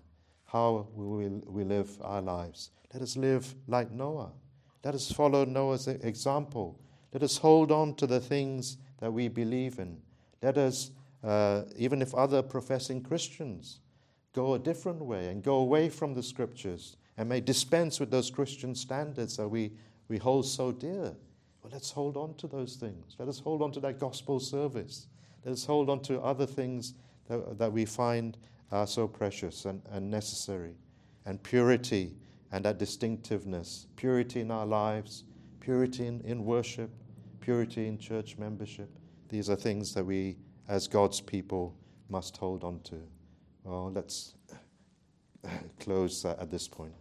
How 0.47 0.87
will 0.95 1.19
we, 1.19 1.29
we 1.29 1.65
live 1.65 1.91
our 2.03 2.23
lives? 2.23 2.71
Let 2.93 3.03
us 3.03 3.17
live 3.17 3.55
like 3.69 3.91
Noah. 3.91 4.33
Let 4.85 4.95
us 4.95 5.11
follow 5.11 5.45
Noah's 5.45 5.87
example. 5.89 6.79
Let 7.13 7.23
us 7.23 7.37
hold 7.37 7.71
on 7.71 7.95
to 7.97 8.07
the 8.07 8.21
things 8.21 8.79
that 9.01 9.13
we 9.13 9.29
believe 9.29 9.79
in. 9.79 9.99
Let 10.43 10.59
us, 10.59 10.91
uh, 11.23 11.63
even 11.77 12.01
if 12.01 12.15
other 12.15 12.43
professing 12.43 13.03
Christians 13.03 13.81
go 14.37 14.53
a 14.53 14.59
different 14.59 15.01
way 15.01 15.29
and 15.29 15.43
go 15.43 15.57
away 15.57 15.89
from 15.89 16.13
the 16.13 16.23
scriptures 16.23 16.99
and 17.17 17.27
may 17.27 17.41
dispense 17.41 17.99
with 17.99 18.11
those 18.11 18.31
Christian 18.31 18.75
standards 18.75 19.39
that 19.39 19.49
we, 19.49 19.73
we 20.09 20.19
hold 20.19 20.45
so 20.45 20.71
dear, 20.71 21.17
well, 21.63 21.73
let's 21.73 21.91
hold 21.91 22.19
on 22.19 22.35
to 22.35 22.47
those 22.47 22.77
things. 22.77 23.17
Let 23.19 23.29
us 23.29 23.39
hold 23.39 23.63
on 23.63 23.73
to 23.73 23.81
that 23.81 23.99
gospel 23.99 24.39
service. 24.39 25.07
Let 25.45 25.53
us 25.53 25.65
hold 25.65 25.89
on 25.89 26.01
to 26.03 26.21
other 26.21 26.45
things 26.45 26.93
that, 27.29 27.59
that 27.59 27.73
we 27.73 27.87
find 27.87 28.37
are 28.71 28.87
so 28.87 29.09
precious 29.09 29.65
and, 29.65 29.81
and 29.91 30.11
necessary. 30.11 30.75
And 31.25 31.43
purity 31.43 32.13
and 32.53 32.63
that 32.67 32.79
distinctiveness 32.79 33.87
purity 33.97 34.43
in 34.43 34.51
our 34.51 34.67
lives, 34.67 35.25
purity 35.61 36.07
in, 36.07 36.21
in 36.21 36.45
worship, 36.45 36.91
purity 37.41 37.89
in 37.89 37.97
church 37.97 38.37
membership. 38.37 38.91
These 39.31 39.49
are 39.49 39.57
things 39.57 39.95
that 39.95 40.05
we, 40.05 40.37
as 40.69 40.87
God's 40.87 41.23
people, 41.23 41.75
must 42.11 42.37
hold 42.37 42.65
on 42.65 42.81
to. 42.81 43.01
Well, 43.67 43.91
let's 43.93 44.35
close 45.81 46.25
uh, 46.25 46.37
at 46.39 46.53
this 46.53 46.69
point. 46.69 46.95